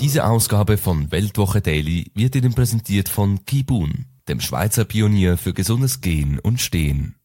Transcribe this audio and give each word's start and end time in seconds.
Diese 0.00 0.24
Ausgabe 0.24 0.78
von 0.78 1.12
Weltwoche 1.12 1.60
Daily 1.60 2.10
wird 2.14 2.34
Ihnen 2.34 2.54
präsentiert 2.54 3.10
von 3.10 3.44
Kibun, 3.44 4.06
dem 4.28 4.40
Schweizer 4.40 4.86
Pionier 4.86 5.36
für 5.36 5.52
gesundes 5.52 6.00
Gehen 6.00 6.38
und 6.38 6.58
Stehen. 6.58 7.16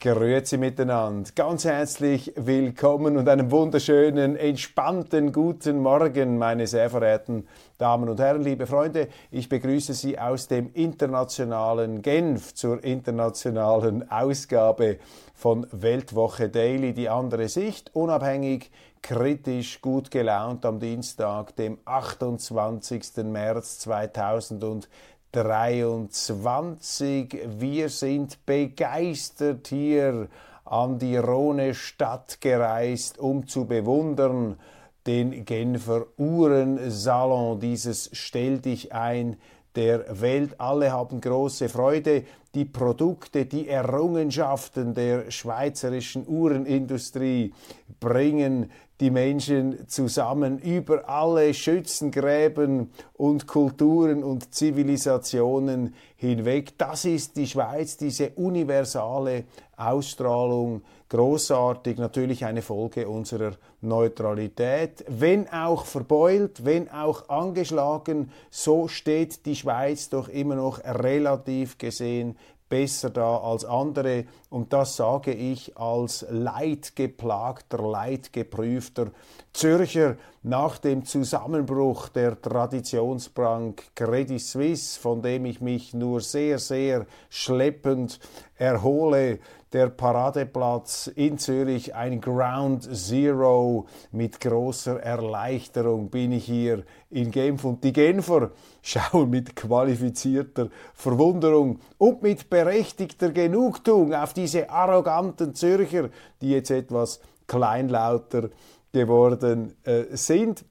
Grüezi 0.00 0.56
miteinander. 0.56 1.28
Ganz 1.34 1.64
herzlich 1.64 2.32
willkommen 2.36 3.16
und 3.16 3.28
einen 3.28 3.50
wunderschönen, 3.50 4.36
entspannten 4.36 5.32
guten 5.32 5.80
Morgen, 5.80 6.38
meine 6.38 6.68
sehr 6.68 6.88
verehrten 6.88 7.48
Damen 7.78 8.08
und 8.08 8.20
Herren, 8.20 8.42
liebe 8.42 8.66
Freunde. 8.66 9.08
Ich 9.32 9.48
begrüße 9.48 9.94
Sie 9.94 10.18
aus 10.18 10.46
dem 10.46 10.70
internationalen 10.72 12.00
Genf 12.00 12.54
zur 12.54 12.82
internationalen 12.82 14.08
Ausgabe 14.08 14.98
von 15.34 15.66
Weltwoche 15.72 16.48
Daily, 16.48 16.94
die 16.94 17.08
andere 17.08 17.48
Sicht, 17.48 17.90
unabhängig, 17.92 18.70
kritisch, 19.02 19.80
gut 19.80 20.10
gelaunt 20.10 20.64
am 20.64 20.80
Dienstag, 20.80 21.54
dem 21.56 21.78
28. 21.84 23.24
März 23.24 23.80
2020. 23.80 24.90
23. 25.32 27.48
Wir 27.58 27.88
sind 27.90 28.46
begeistert 28.46 29.66
hier 29.68 30.28
an 30.64 30.98
die 30.98 31.16
Rhone 31.16 31.74
Stadt 31.74 32.40
gereist, 32.40 33.18
um 33.18 33.46
zu 33.46 33.66
bewundern 33.66 34.58
den 35.06 35.44
Genfer 35.44 36.06
Uhrensalon, 36.16 37.60
dieses 37.60 38.08
Stell 38.12 38.60
dich 38.60 38.94
ein 38.94 39.36
der 39.76 40.20
Welt. 40.20 40.60
Alle 40.60 40.92
haben 40.92 41.20
große 41.20 41.68
Freude. 41.68 42.24
Die 42.54 42.64
Produkte, 42.64 43.46
die 43.46 43.68
Errungenschaften 43.68 44.94
der 44.94 45.30
schweizerischen 45.30 46.26
Uhrenindustrie 46.26 47.52
bringen 48.00 48.70
die 49.00 49.10
Menschen 49.10 49.86
zusammen 49.88 50.58
über 50.58 51.08
alle 51.08 51.54
Schützengräben 51.54 52.90
und 53.14 53.46
Kulturen 53.46 54.24
und 54.24 54.52
Zivilisationen 54.52 55.94
hinweg. 56.16 56.76
Das 56.78 57.04
ist 57.04 57.36
die 57.36 57.46
Schweiz, 57.46 57.96
diese 57.96 58.30
universale 58.30 59.44
Ausstrahlung, 59.76 60.82
großartig, 61.08 61.98
natürlich 61.98 62.44
eine 62.44 62.62
Folge 62.62 63.08
unserer 63.08 63.52
Neutralität. 63.80 65.04
Wenn 65.08 65.48
auch 65.48 65.84
verbeult, 65.84 66.64
wenn 66.64 66.90
auch 66.90 67.28
angeschlagen, 67.28 68.30
so 68.50 68.88
steht 68.88 69.46
die 69.46 69.56
Schweiz 69.56 70.10
doch 70.10 70.28
immer 70.28 70.56
noch 70.56 70.84
relativ 70.84 71.78
gesehen 71.78 72.36
besser 72.68 73.10
da 73.10 73.38
als 73.38 73.64
andere. 73.64 74.24
Und 74.50 74.72
das 74.72 74.96
sage 74.96 75.32
ich 75.32 75.76
als 75.76 76.26
leidgeplagter, 76.30 77.78
leidgeprüfter 77.78 79.10
Zürcher 79.52 80.16
nach 80.42 80.78
dem 80.78 81.04
Zusammenbruch 81.04 82.08
der 82.08 82.40
Traditionsbank 82.40 83.82
Credit 83.94 84.40
Suisse, 84.40 85.00
von 85.00 85.22
dem 85.22 85.46
ich 85.46 85.60
mich 85.60 85.94
nur 85.94 86.20
sehr, 86.20 86.58
sehr 86.58 87.06
schleppend 87.28 88.20
erhole, 88.56 89.40
der 89.72 89.88
Paradeplatz 89.88 91.08
in 91.08 91.38
Zürich, 91.38 91.94
ein 91.94 92.20
Ground 92.20 92.84
Zero. 92.94 93.86
Mit 94.12 94.40
großer 94.40 95.00
Erleichterung 95.00 96.08
bin 96.10 96.32
ich 96.32 96.46
hier 96.46 96.84
in 97.10 97.30
Genf 97.30 97.64
und 97.64 97.84
die 97.84 97.92
Genfer 97.92 98.50
schauen 98.82 99.30
mit 99.30 99.54
qualifizierter 99.54 100.70
Verwunderung 100.94 101.80
und 101.98 102.22
mit 102.22 102.48
berechtigter 102.48 103.30
Genugtuung 103.30 104.14
auf 104.14 104.32
diese 104.32 104.70
arroganten 104.70 105.54
Zürcher, 105.54 106.08
die 106.40 106.50
jetzt 106.50 106.70
etwas 106.70 107.20
kleinlauter 107.46 108.50
geworden 108.92 109.74
äh, 109.84 110.04
sind. 110.16 110.64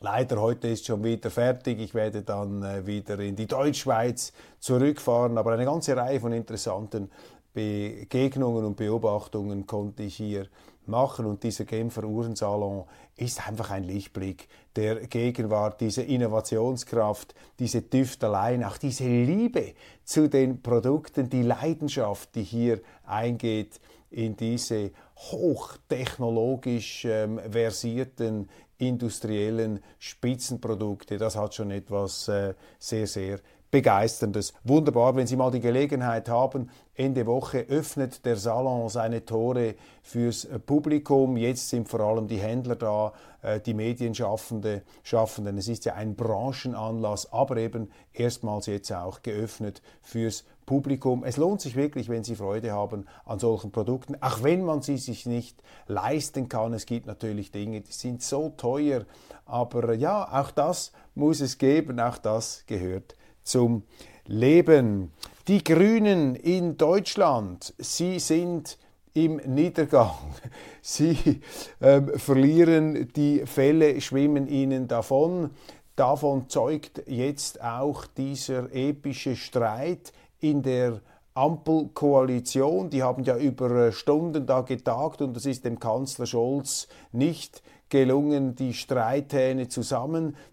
Leider 0.00 0.40
heute 0.40 0.66
ist 0.66 0.86
schon 0.86 1.04
wieder 1.04 1.30
fertig. 1.30 1.80
Ich 1.80 1.94
werde 1.94 2.22
dann 2.22 2.64
äh, 2.64 2.84
wieder 2.84 3.20
in 3.20 3.36
die 3.36 3.46
Deutschschweiz 3.46 4.32
zurückfahren. 4.58 5.38
Aber 5.38 5.52
eine 5.52 5.64
ganze 5.64 5.96
Reihe 5.96 6.18
von 6.18 6.32
interessanten 6.32 7.08
Begegnungen 7.52 8.64
und 8.64 8.76
Beobachtungen 8.76 9.66
konnte 9.66 10.04
ich 10.04 10.16
hier 10.16 10.46
machen. 10.86 11.26
Und 11.26 11.42
dieser 11.42 11.64
Genfer 11.64 12.04
Uhrensalon 12.04 12.84
ist 13.16 13.46
einfach 13.46 13.70
ein 13.70 13.84
Lichtblick 13.84 14.48
der 14.74 15.06
Gegenwart, 15.06 15.80
diese 15.80 16.02
Innovationskraft, 16.02 17.34
diese 17.58 17.88
Tüfteleien, 17.88 18.64
auch 18.64 18.78
diese 18.78 19.04
Liebe 19.04 19.74
zu 20.04 20.28
den 20.28 20.62
Produkten, 20.62 21.28
die 21.28 21.42
Leidenschaft, 21.42 22.34
die 22.34 22.42
hier 22.42 22.80
eingeht 23.04 23.80
in 24.10 24.36
diese 24.36 24.90
hochtechnologisch 25.16 27.04
ähm, 27.04 27.40
versierten 27.50 28.48
industriellen 28.78 29.80
Spitzenprodukte. 29.98 31.16
Das 31.16 31.36
hat 31.36 31.54
schon 31.54 31.70
etwas 31.70 32.28
äh, 32.28 32.54
sehr, 32.78 33.06
sehr 33.06 33.38
Begeisterndes. 33.72 34.52
Wunderbar, 34.64 35.16
wenn 35.16 35.26
Sie 35.26 35.34
mal 35.34 35.50
die 35.50 35.58
Gelegenheit 35.58 36.28
haben. 36.28 36.68
Ende 36.94 37.24
Woche 37.24 37.60
öffnet 37.60 38.26
der 38.26 38.36
Salon 38.36 38.90
seine 38.90 39.24
Tore 39.24 39.76
fürs 40.02 40.46
Publikum. 40.66 41.38
Jetzt 41.38 41.70
sind 41.70 41.88
vor 41.88 42.00
allem 42.00 42.28
die 42.28 42.36
Händler 42.36 42.76
da, 42.76 43.14
äh, 43.40 43.60
die 43.60 43.72
Medienschaffenden. 43.72 44.82
Schaffenden. 45.02 45.56
Es 45.56 45.68
ist 45.68 45.86
ja 45.86 45.94
ein 45.94 46.16
Branchenanlass, 46.16 47.32
aber 47.32 47.56
eben 47.56 47.90
erstmals 48.12 48.66
jetzt 48.66 48.92
auch 48.92 49.22
geöffnet 49.22 49.80
fürs 50.02 50.44
Publikum. 50.66 51.24
Es 51.24 51.38
lohnt 51.38 51.62
sich 51.62 51.74
wirklich, 51.74 52.10
wenn 52.10 52.24
Sie 52.24 52.36
Freude 52.36 52.72
haben 52.72 53.06
an 53.24 53.38
solchen 53.38 53.72
Produkten, 53.72 54.16
auch 54.20 54.42
wenn 54.42 54.66
man 54.66 54.82
sie 54.82 54.98
sich 54.98 55.24
nicht 55.24 55.62
leisten 55.86 56.50
kann. 56.50 56.74
Es 56.74 56.84
gibt 56.84 57.06
natürlich 57.06 57.52
Dinge, 57.52 57.80
die 57.80 57.92
sind 57.92 58.22
so 58.22 58.50
teuer, 58.50 59.06
aber 59.46 59.94
ja, 59.94 60.28
auch 60.30 60.50
das 60.50 60.92
muss 61.14 61.40
es 61.40 61.56
geben, 61.56 61.98
auch 62.00 62.18
das 62.18 62.64
gehört 62.66 63.16
zum 63.42 63.82
Leben. 64.26 65.12
Die 65.48 65.64
Grünen 65.64 66.34
in 66.34 66.76
Deutschland, 66.76 67.74
sie 67.78 68.18
sind 68.18 68.78
im 69.14 69.36
Niedergang. 69.36 70.14
Sie 70.80 71.40
ähm, 71.80 72.18
verlieren 72.18 73.12
die 73.14 73.44
Fälle, 73.46 74.00
schwimmen 74.00 74.46
ihnen 74.48 74.88
davon. 74.88 75.50
Davon 75.96 76.48
zeugt 76.48 77.02
jetzt 77.06 77.62
auch 77.62 78.06
dieser 78.06 78.72
epische 78.72 79.36
Streit 79.36 80.12
in 80.40 80.62
der 80.62 81.02
Ampelkoalition. 81.34 82.90
Die 82.90 83.02
haben 83.02 83.24
ja 83.24 83.36
über 83.36 83.92
Stunden 83.92 84.46
da 84.46 84.62
getagt 84.62 85.22
und 85.22 85.34
das 85.34 85.46
ist 85.46 85.64
dem 85.64 85.78
Kanzler 85.78 86.26
Scholz 86.26 86.88
nicht 87.12 87.62
gelungen, 87.88 88.54
die 88.54 88.72
Streithähne 88.72 89.68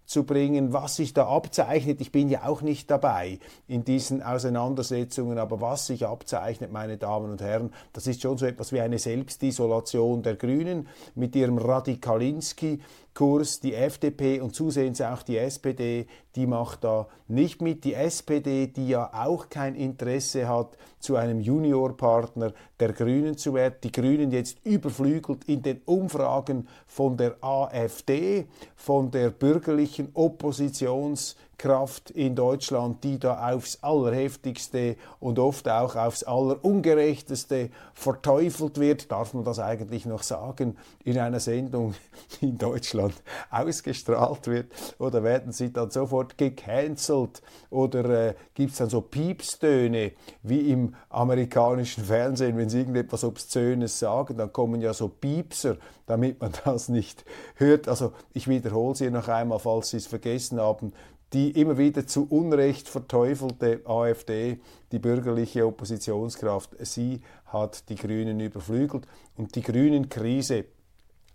zusammenzubringen. 0.09 0.74
Was 0.74 0.96
sich 0.96 1.14
da 1.14 1.28
abzeichnet, 1.28 2.02
ich 2.02 2.12
bin 2.12 2.30
ja 2.30 2.46
auch 2.46 2.62
nicht 2.62 2.90
dabei 2.90 3.40
in 3.68 3.84
diesen 3.84 4.22
Auseinandersetzungen, 4.22 5.38
aber 5.38 5.62
was 5.62 5.88
sich 5.88 6.06
abzeichnet, 6.06 6.72
meine 6.72 6.97
Damen 6.97 7.31
und 7.31 7.42
Herren, 7.42 7.72
das 7.94 8.08
ist 8.08 8.22
schon 8.22 8.38
so 8.38 8.46
etwas 8.46 8.72
wie 8.74 8.81
eine 8.81 9.00
Selbstisolation 9.00 10.24
der 10.24 10.36
Grünen 10.36 10.88
mit 11.16 11.36
ihrem 11.36 11.58
Radikalinski 11.58 12.80
Kurs, 13.19 13.59
die 13.59 13.74
FDP 13.74 14.40
und 14.40 14.56
zusehends 14.56 15.02
auch 15.02 15.24
die 15.24 15.38
SPD, 15.38 16.08
die 16.38 16.48
macht 16.48 16.86
da 16.86 17.08
nicht 17.28 17.62
mit. 17.62 17.84
Die 17.84 17.94
SPD, 17.94 18.68
die 18.68 18.88
ja 18.88 19.12
auch 19.14 19.50
kein 19.50 19.75
Interesse 19.75 20.48
hat, 20.48 20.78
zu 21.00 21.18
einem 21.18 21.42
Juniorpartner 21.42 22.53
der 22.80 22.94
Grünen 22.94 23.38
zu 23.38 23.53
werden. 23.53 23.75
Die 23.84 23.92
Grünen 23.92 24.31
jetzt 24.31 24.59
überflügelt 24.64 25.44
in 25.46 25.62
den 25.62 25.81
Umfragen 25.84 26.69
von 26.88 27.18
der 27.18 27.36
AfD, 27.42 28.48
von 28.78 29.12
der 29.12 29.31
bürgerlichen 29.31 29.99
Oppositions- 30.16 31.36
Kraft 31.59 32.09
in 32.09 32.36
Deutschland, 32.36 33.03
die 33.03 33.20
da 33.20 33.52
aufs 33.52 33.84
Allerheftigste 33.84 34.96
und 35.20 35.38
oft 35.38 35.68
auch 35.68 35.96
aufs 35.96 36.24
Allerungerechteste 36.24 37.70
verteufelt 37.94 38.80
wird, 38.80 39.12
darf 39.12 39.34
man 39.34 39.44
das 39.44 39.59
eigentlich 39.59 40.06
noch 40.06 40.24
sagen, 40.24 40.78
in 41.04 41.19
einer 41.19 41.42
Sendung 41.42 41.94
in 42.42 42.57
Deutschland 42.57 43.13
ausgestrahlt 43.51 44.48
wird? 44.48 44.72
Oder 44.98 45.24
werden 45.24 45.51
sie 45.51 45.72
dann 45.72 45.92
sofort 45.92 46.38
gecancelt? 46.38 47.42
Oder 47.69 48.30
äh, 48.30 48.33
gibt 48.54 48.72
es 48.72 48.78
dann 48.78 48.89
so 48.89 49.01
Piepstöne 49.01 50.13
wie 50.42 50.72
im 50.72 50.95
amerikanischen 51.10 52.06
Fernsehen, 52.06 52.57
wenn 52.57 52.69
sie 52.69 52.80
irgendetwas 52.80 53.25
Obszönes 53.25 54.00
sagen, 54.00 54.38
dann 54.38 54.54
kommen 54.54 54.80
ja 54.80 54.94
so 54.94 55.10
Piepser, 55.10 55.75
damit 56.06 56.39
man 56.39 56.54
das 56.63 56.88
nicht 56.88 57.25
hört. 57.56 57.89
Also 57.89 58.13
ich 58.33 58.48
wiederhole 58.48 58.95
sie 58.95 59.12
noch 59.12 59.28
einmal, 59.28 59.60
falls 59.60 59.89
Sie 59.89 59.98
es 59.98 60.07
vergessen 60.07 60.62
haben 60.62 60.94
die 61.34 61.52
immer 61.52 61.78
wieder 61.78 62.08
zu 62.08 62.28
Unrecht 62.30 62.90
verteufelte 62.90 63.81
AfD, 63.86 64.60
die 64.92 65.00
bürgerliche 65.00 65.66
Oppositionskraft, 65.66 66.76
sie 66.80 67.22
hat 67.46 67.90
die 67.90 67.96
Grünen 67.96 68.40
überflügelt. 68.40 69.06
Und 69.36 69.56
die 69.56 69.62
Grünen-Krise 69.62 70.66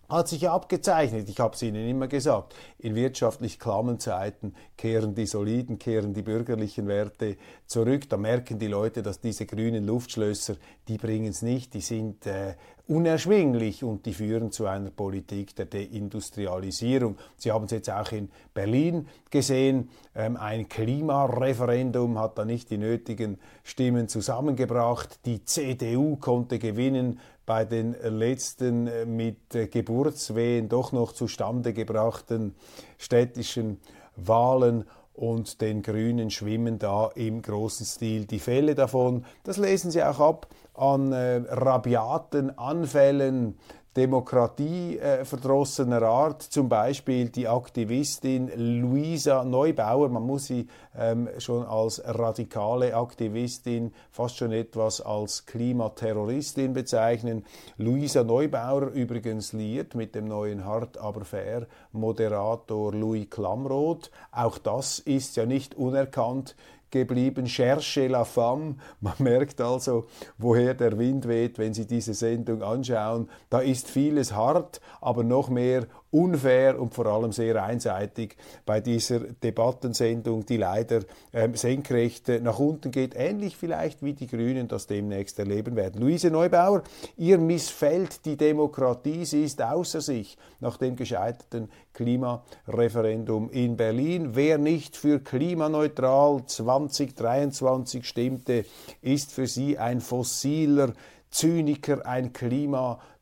hat 0.09 0.29
sich 0.29 0.49
abgezeichnet. 0.49 1.29
Ich 1.29 1.41
habe 1.41 1.55
es 1.55 1.63
Ihnen 1.63 1.89
immer 1.89 2.09
gesagt, 2.09 2.55
in 2.79 2.95
wirtschaftlich 2.95 3.59
klammen 3.59 3.99
Zeiten 3.99 4.55
kehren 4.77 5.15
die 5.15 5.27
soliden, 5.27 5.79
kehren 5.79 6.13
die 6.13 6.23
bürgerlichen 6.23 6.89
Werte 6.89 7.37
zurück. 7.67 8.09
Da 8.09 8.17
merken 8.17 8.59
die 8.59 8.67
Leute, 8.67 9.03
dass 9.03 9.21
diese 9.21 9.47
grünen 9.47 9.87
Luftschlösser, 9.87 10.57
die 10.89 10.99
bringen 10.99 11.29
es 11.29 11.43
nicht, 11.43 11.75
die 11.75 11.81
sind 11.81 12.27
äh, 12.27 12.55
unerschwinglich 12.87 13.83
und 13.83 14.05
die 14.05 14.13
führen 14.13 14.53
zu 14.53 14.67
einer 14.67 14.91
Politik 14.91 15.57
der 15.57 15.67
Deindustrialisierung. 15.67 17.17
Sie 17.37 17.51
haben 17.51 17.65
es 17.65 17.71
jetzt 17.71 17.91
auch 17.91 18.13
in 18.13 18.31
Berlin 18.53 19.09
gesehen. 19.31 19.89
Ähm, 20.15 20.37
ein 20.37 20.69
Klimareferendum 20.69 22.19
hat 22.19 22.37
da 22.37 22.45
nicht 22.45 22.71
die 22.71 22.79
nötigen 22.79 23.39
Stimmen 23.63 24.09
zusammengebracht. 24.09 25.21
Die 25.25 25.45
CDU 25.45 26.17
konnte 26.17 26.59
gewinnen 26.59 27.21
bei 27.47 27.65
den 27.65 27.95
letzten 28.03 28.87
äh, 28.87 29.07
mit 29.07 29.55
äh, 29.55 29.67
Geburtswehen 29.67 30.69
doch 30.69 30.93
noch 30.93 31.13
zustande 31.13 31.73
gebrachten 31.73 32.55
städtischen 32.99 33.81
Wahlen 34.17 34.85
und 35.15 35.61
den 35.61 35.83
Grünen 35.83 36.31
schwimmen 36.31 36.79
da 36.79 37.11
im 37.15 37.41
großen 37.41 37.87
Stil 37.87 38.27
die 38.27 38.41
Fälle 38.41 38.75
davon. 38.75 39.25
Das 39.45 39.57
lesen 39.57 39.91
Sie 39.91 40.03
auch 40.03 40.21
ab 40.21 40.49
an 40.75 41.13
äh, 41.13 41.43
rabiaten 41.49 42.59
Anfällen 42.59 43.57
demokratieverdrossener 43.97 46.03
äh, 46.03 46.05
Art, 46.05 46.43
zum 46.43 46.69
Beispiel 46.69 47.29
die 47.29 47.47
Aktivistin 47.47 48.51
Luisa 48.81 49.45
Neubauer, 49.45 50.09
man 50.09 50.25
muss 50.25 50.47
sie 50.47 50.67
ähm, 50.97 51.29
schon 51.39 51.65
als 51.65 52.03
radikale 52.05 52.97
Aktivistin, 52.97 53.93
fast 54.11 54.37
schon 54.37 54.53
etwas 54.53 55.01
als 55.01 55.47
Klimaterroristin 55.47 56.73
bezeichnen. 56.73 57.45
Luisa 57.77 58.25
Neubauer 58.25 58.89
übrigens 58.89 59.53
liiert 59.53 59.95
mit 59.95 60.15
dem 60.15 60.27
neuen 60.27 60.65
Hart 60.65 60.99
aber 60.99 61.25
fair 61.25 61.67
Moderator 61.93 62.93
Louis 62.93 63.31
Klamroth. 63.31 64.11
Auch 64.33 64.59
das 64.59 64.99
ist 64.99 65.37
ja 65.37 65.47
nicht 65.47 65.77
unerkannt 65.77 66.57
geblieben. 66.95 67.47
Cherche 67.47 68.07
la 68.07 68.25
femme. 68.25 68.77
Man 69.01 69.15
merkt 69.19 69.61
also, 69.61 70.07
woher 70.39 70.75
der 70.75 70.97
Wind 70.99 71.29
weht, 71.29 71.59
wenn 71.59 71.75
Sie 71.75 71.87
diese 71.87 72.15
Sendung 72.15 72.63
anschauen. 72.63 73.29
Da 73.51 73.59
ist 73.59 73.91
vieles 73.91 74.35
hart, 74.35 74.81
aber 75.01 75.25
noch 75.25 75.49
mehr 75.51 75.87
unfair 76.15 76.81
und 76.81 76.95
vor 76.95 77.07
allem 77.07 77.33
sehr 77.33 77.63
einseitig 77.63 78.37
bei 78.65 78.81
dieser 78.81 79.19
Debattensendung, 79.19 80.47
die 80.47 80.57
leider 80.57 81.01
ähm, 81.33 81.57
senkrecht 81.57 82.29
äh, 82.29 82.41
nach 82.41 82.61
unten 82.61 82.93
geht, 82.93 83.15
ähnlich 83.17 83.57
vielleicht 83.57 84.03
wie 84.03 84.13
die 84.13 84.29
Grünen 84.29 84.69
das 84.69 84.87
demnächst 84.87 85.39
erleben 85.41 85.75
werden. 85.75 86.01
Luise 86.01 86.31
Neubauer, 86.31 86.85
ihr 87.17 87.39
missfällt 87.39 88.25
die 88.25 88.37
Demokratie, 88.37 89.25
sie 89.25 89.43
ist 89.43 89.61
außer 89.61 90.01
sich 90.01 90.39
nach 90.61 90.77
dem 90.77 90.95
gescheiterten 90.95 91.69
Klimareferendum 91.93 93.51
in 93.51 93.77
Berlin. 93.77 94.31
Wer 94.35 94.59
nicht 94.59 94.97
für 94.97 95.19
klimaneutral 95.19 96.47
2023 96.47 98.07
stimmte, 98.07 98.65
ist 99.03 99.33
für 99.33 99.49
sie 99.49 99.79
ein 99.79 100.01
fossiler 100.01 100.93
Zyniker, 101.31 102.07
ein 102.07 102.33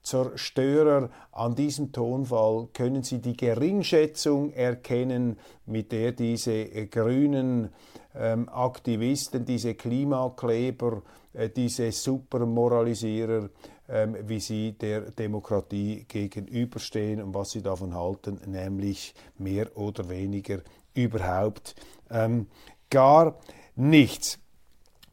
Klimazerstörer. 0.02 1.10
An 1.32 1.54
diesem 1.54 1.92
Tonfall 1.92 2.68
können 2.72 3.02
Sie 3.02 3.20
die 3.20 3.36
Geringschätzung 3.36 4.52
erkennen, 4.52 5.38
mit 5.66 5.92
der 5.92 6.12
diese 6.12 6.66
grünen 6.88 7.70
ähm, 8.14 8.48
Aktivisten, 8.48 9.44
diese 9.44 9.74
Klimakleber, 9.74 11.02
äh, 11.32 11.48
diese 11.48 11.90
Supermoralisierer, 11.92 13.48
ähm, 13.88 14.16
wie 14.26 14.40
sie 14.40 14.72
der 14.72 15.12
Demokratie 15.12 16.04
gegenüberstehen 16.06 17.22
und 17.22 17.34
was 17.34 17.50
sie 17.50 17.62
davon 17.62 17.94
halten, 17.94 18.40
nämlich 18.46 19.14
mehr 19.38 19.76
oder 19.76 20.08
weniger 20.08 20.60
überhaupt 20.94 21.74
ähm, 22.10 22.46
gar 22.90 23.38
nichts. 23.76 24.41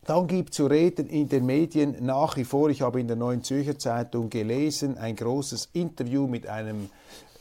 Dann 0.09 0.25
gibt 0.25 0.55
zu 0.55 0.65
reden 0.65 1.07
in 1.07 1.29
den 1.29 1.45
Medien 1.45 2.03
nach 2.03 2.35
wie 2.35 2.43
vor, 2.43 2.71
ich 2.71 2.81
habe 2.81 2.99
in 2.99 3.07
der 3.07 3.15
Neuen 3.15 3.43
Zürcher 3.43 3.77
Zeitung 3.77 4.31
gelesen, 4.31 4.97
ein 4.97 5.15
großes 5.15 5.69
Interview 5.73 6.25
mit 6.25 6.47
einem 6.47 6.89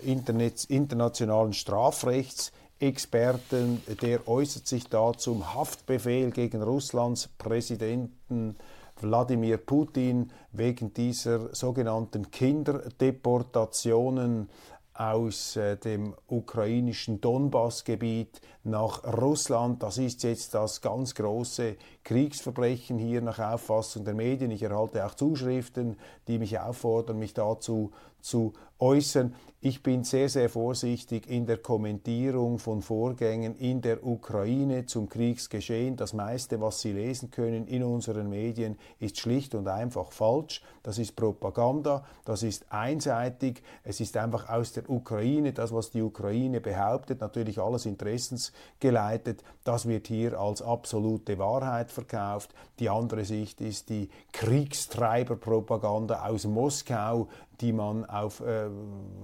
Internet, 0.04 0.66
internationalen 0.66 1.54
Strafrechtsexperten, 1.54 3.80
der 4.02 4.28
äußert 4.28 4.66
sich 4.66 4.86
da 4.86 5.14
zum 5.16 5.54
Haftbefehl 5.54 6.30
gegen 6.30 6.60
Russlands 6.60 7.30
Präsidenten 7.38 8.54
Wladimir 9.00 9.56
Putin 9.56 10.30
wegen 10.52 10.92
dieser 10.92 11.54
sogenannten 11.54 12.30
Kinderdeportationen 12.30 14.50
aus 14.98 15.54
äh, 15.54 15.76
dem 15.76 16.14
ukrainischen 16.26 17.20
Donbassgebiet 17.20 18.40
nach 18.64 19.04
Russland. 19.04 19.80
Das 19.84 19.96
ist 19.96 20.24
jetzt 20.24 20.54
das 20.54 20.80
ganz 20.80 21.14
große 21.14 21.76
Kriegsverbrechen 22.02 22.98
hier 22.98 23.22
nach 23.22 23.38
Auffassung 23.38 24.04
der 24.04 24.14
Medien. 24.14 24.50
Ich 24.50 24.64
erhalte 24.64 25.06
auch 25.06 25.14
Zuschriften, 25.14 25.96
die 26.26 26.38
mich 26.38 26.58
auffordern, 26.58 27.20
mich 27.20 27.32
dazu 27.32 27.92
zu 28.20 28.54
äußern. 28.78 29.34
Ich 29.60 29.82
bin 29.82 30.04
sehr, 30.04 30.28
sehr 30.28 30.48
vorsichtig 30.48 31.28
in 31.28 31.44
der 31.44 31.56
Kommentierung 31.56 32.60
von 32.60 32.80
Vorgängen 32.80 33.56
in 33.56 33.80
der 33.80 34.06
Ukraine 34.06 34.86
zum 34.86 35.08
Kriegsgeschehen. 35.08 35.96
Das 35.96 36.12
meiste, 36.12 36.60
was 36.60 36.80
Sie 36.80 36.92
lesen 36.92 37.32
können 37.32 37.66
in 37.66 37.82
unseren 37.82 38.28
Medien, 38.28 38.78
ist 39.00 39.18
schlicht 39.18 39.56
und 39.56 39.66
einfach 39.66 40.12
falsch. 40.12 40.62
Das 40.84 40.96
ist 40.98 41.16
Propaganda, 41.16 42.04
das 42.24 42.44
ist 42.44 42.66
einseitig. 42.70 43.64
Es 43.82 43.98
ist 43.98 44.16
einfach 44.16 44.48
aus 44.48 44.74
der 44.74 44.88
Ukraine, 44.88 45.52
das, 45.52 45.72
was 45.72 45.90
die 45.90 46.02
Ukraine 46.02 46.60
behauptet, 46.60 47.20
natürlich 47.20 47.58
alles 47.58 47.84
interessensgeleitet. 47.84 49.42
Das 49.64 49.88
wird 49.88 50.06
hier 50.06 50.38
als 50.38 50.62
absolute 50.62 51.36
Wahrheit 51.38 51.90
verkauft. 51.90 52.54
Die 52.78 52.88
andere 52.88 53.24
Sicht 53.24 53.60
ist 53.60 53.88
die 53.88 54.08
Kriegstreiberpropaganda 54.32 56.24
aus 56.28 56.44
Moskau, 56.44 57.26
die 57.60 57.72
man 57.72 58.04
auf 58.04 58.40
äh, 58.40 58.67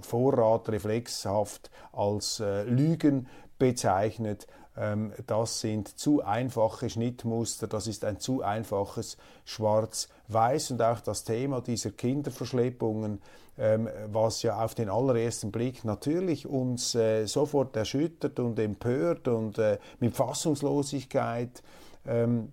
Vorrat 0.00 0.68
reflexhaft 0.68 1.70
als 1.92 2.40
äh, 2.40 2.64
Lügen 2.64 3.28
bezeichnet. 3.58 4.46
Ähm, 4.76 5.12
das 5.26 5.60
sind 5.60 5.88
zu 5.88 6.22
einfache 6.24 6.90
Schnittmuster, 6.90 7.66
das 7.66 7.86
ist 7.86 8.04
ein 8.04 8.18
zu 8.18 8.42
einfaches 8.42 9.16
Schwarz-Weiß 9.44 10.72
und 10.72 10.82
auch 10.82 11.00
das 11.00 11.24
Thema 11.24 11.60
dieser 11.60 11.92
Kinderverschleppungen, 11.92 13.22
ähm, 13.56 13.88
was 14.10 14.42
ja 14.42 14.62
auf 14.64 14.74
den 14.74 14.88
allerersten 14.88 15.52
Blick 15.52 15.84
natürlich 15.84 16.46
uns 16.46 16.94
äh, 16.96 17.26
sofort 17.26 17.76
erschüttert 17.76 18.40
und 18.40 18.58
empört 18.58 19.28
und 19.28 19.58
äh, 19.58 19.78
mit 20.00 20.16
Fassungslosigkeit 20.16 21.62
ähm, 22.06 22.52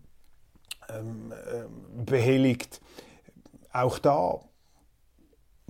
behelligt. 2.06 2.82
Auch 3.72 3.98
da 3.98 4.42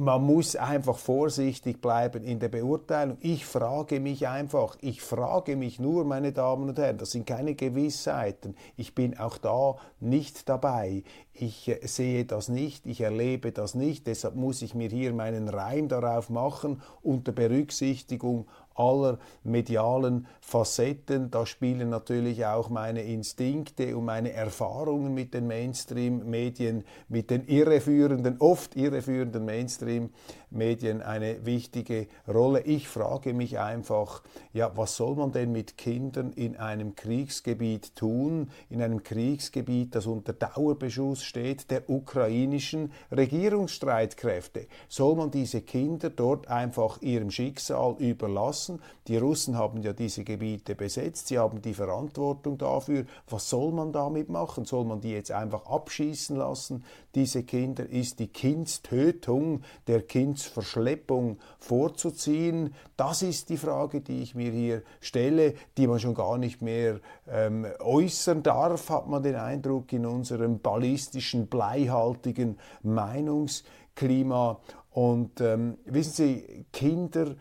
man 0.01 0.23
muss 0.23 0.55
einfach 0.55 0.97
vorsichtig 0.97 1.79
bleiben 1.79 2.23
in 2.23 2.39
der 2.39 2.49
Beurteilung. 2.49 3.17
Ich 3.19 3.45
frage 3.45 3.99
mich 3.99 4.27
einfach, 4.27 4.75
ich 4.81 4.99
frage 5.03 5.55
mich 5.55 5.79
nur, 5.79 6.05
meine 6.05 6.31
Damen 6.31 6.69
und 6.69 6.79
Herren, 6.79 6.97
das 6.97 7.11
sind 7.11 7.27
keine 7.27 7.53
Gewissheiten. 7.53 8.55
Ich 8.77 8.95
bin 8.95 9.19
auch 9.19 9.37
da 9.37 9.75
nicht 9.99 10.49
dabei. 10.49 11.03
Ich 11.33 11.67
äh, 11.67 11.85
sehe 11.85 12.25
das 12.25 12.49
nicht, 12.49 12.87
ich 12.87 13.01
erlebe 13.01 13.51
das 13.51 13.75
nicht, 13.75 14.07
deshalb 14.07 14.35
muss 14.35 14.63
ich 14.63 14.73
mir 14.73 14.89
hier 14.89 15.13
meinen 15.13 15.47
Reim 15.47 15.87
darauf 15.87 16.31
machen, 16.31 16.81
unter 17.03 17.31
Berücksichtigung 17.31 18.47
aller 18.75 19.19
medialen 19.43 20.27
Facetten. 20.39 21.31
Da 21.31 21.45
spielen 21.45 21.89
natürlich 21.89 22.45
auch 22.45 22.69
meine 22.69 23.03
Instinkte 23.03 23.95
und 23.95 24.05
meine 24.05 24.31
Erfahrungen 24.33 25.13
mit 25.13 25.33
den 25.33 25.47
Mainstream-Medien, 25.47 26.83
mit 27.09 27.29
den 27.29 27.45
irreführenden, 27.45 28.37
oft 28.39 28.75
irreführenden 28.75 29.45
Mainstream-Medien 29.45 31.01
eine 31.01 31.45
wichtige 31.45 32.07
Rolle. 32.27 32.61
Ich 32.61 32.87
frage 32.87 33.33
mich 33.33 33.59
einfach, 33.59 34.23
ja, 34.53 34.71
was 34.75 34.95
soll 34.95 35.15
man 35.15 35.31
denn 35.31 35.51
mit 35.51 35.77
Kindern 35.77 36.31
in 36.33 36.57
einem 36.57 36.95
Kriegsgebiet 36.95 37.95
tun, 37.95 38.49
in 38.69 38.81
einem 38.81 39.03
Kriegsgebiet, 39.03 39.95
das 39.95 40.05
unter 40.05 40.33
Dauerbeschuss 40.33 41.23
steht, 41.23 41.71
der 41.71 41.89
ukrainischen 41.89 42.91
Regierungsstreitkräfte? 43.11 44.67
Soll 44.87 45.15
man 45.15 45.31
diese 45.31 45.61
Kinder 45.61 46.09
dort 46.09 46.47
einfach 46.47 47.01
ihrem 47.01 47.31
Schicksal 47.31 47.95
überlassen? 47.99 48.60
Russen. 48.61 48.81
Die 49.07 49.17
Russen 49.17 49.57
haben 49.57 49.81
ja 49.81 49.93
diese 49.93 50.23
Gebiete 50.23 50.75
besetzt, 50.75 51.27
sie 51.27 51.39
haben 51.39 51.61
die 51.61 51.73
Verantwortung 51.73 52.57
dafür. 52.57 53.05
Was 53.27 53.49
soll 53.49 53.71
man 53.71 53.91
damit 53.91 54.29
machen? 54.29 54.65
Soll 54.65 54.85
man 54.85 55.01
die 55.01 55.11
jetzt 55.11 55.31
einfach 55.31 55.65
abschießen 55.65 56.35
lassen? 56.35 56.83
Diese 57.15 57.43
Kinder 57.43 57.89
ist 57.89 58.19
die 58.19 58.27
Kindstötung, 58.27 59.61
der 59.87 60.03
Kindsverschleppung 60.03 61.39
vorzuziehen? 61.59 62.75
Das 62.97 63.23
ist 63.23 63.49
die 63.49 63.57
Frage, 63.57 64.01
die 64.01 64.21
ich 64.21 64.35
mir 64.35 64.51
hier 64.51 64.83
stelle, 64.99 65.55
die 65.77 65.87
man 65.87 65.99
schon 65.99 66.13
gar 66.13 66.37
nicht 66.37 66.61
mehr 66.61 66.99
ähm, 67.27 67.65
äußern 67.79 68.43
darf, 68.43 68.89
hat 68.89 69.07
man 69.07 69.23
den 69.23 69.35
Eindruck 69.35 69.91
in 69.91 70.05
unserem 70.05 70.59
ballistischen, 70.59 71.47
bleihaltigen 71.47 72.59
Meinungsklima. 72.83 74.59
Und 74.91 75.39
ähm, 75.39 75.77
wissen 75.85 76.11
Sie, 76.11 76.65
Kinder 76.73 77.35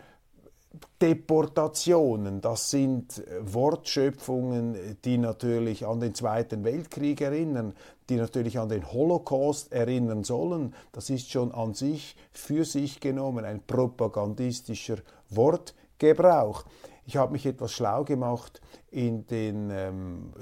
Deportationen, 1.02 2.40
das 2.40 2.70
sind 2.70 3.24
Wortschöpfungen, 3.40 4.98
die 5.04 5.18
natürlich 5.18 5.86
an 5.86 5.98
den 5.98 6.14
Zweiten 6.14 6.62
Weltkrieg 6.62 7.20
erinnern, 7.20 7.74
die 8.08 8.16
natürlich 8.16 8.58
an 8.58 8.68
den 8.68 8.92
Holocaust 8.92 9.72
erinnern 9.72 10.22
sollen. 10.22 10.74
Das 10.92 11.10
ist 11.10 11.30
schon 11.30 11.52
an 11.52 11.74
sich, 11.74 12.16
für 12.30 12.64
sich 12.64 13.00
genommen, 13.00 13.44
ein 13.44 13.62
propagandistischer 13.66 14.98
Wortgebrauch. 15.30 16.64
Ich 17.06 17.16
habe 17.16 17.32
mich 17.32 17.46
etwas 17.46 17.72
schlau 17.72 18.04
gemacht 18.04 18.60
in 18.90 19.26
den, 19.26 19.70
ähm, 19.72 20.32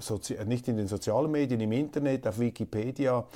nicht 0.47 0.69
in 0.69 0.77
den 0.77 0.89
sozialen 0.89 1.31
Medien, 1.31 1.61
im 1.61 1.73
Internet, 1.73 2.27
auf 2.27 2.39
Wikipedia 2.39 3.27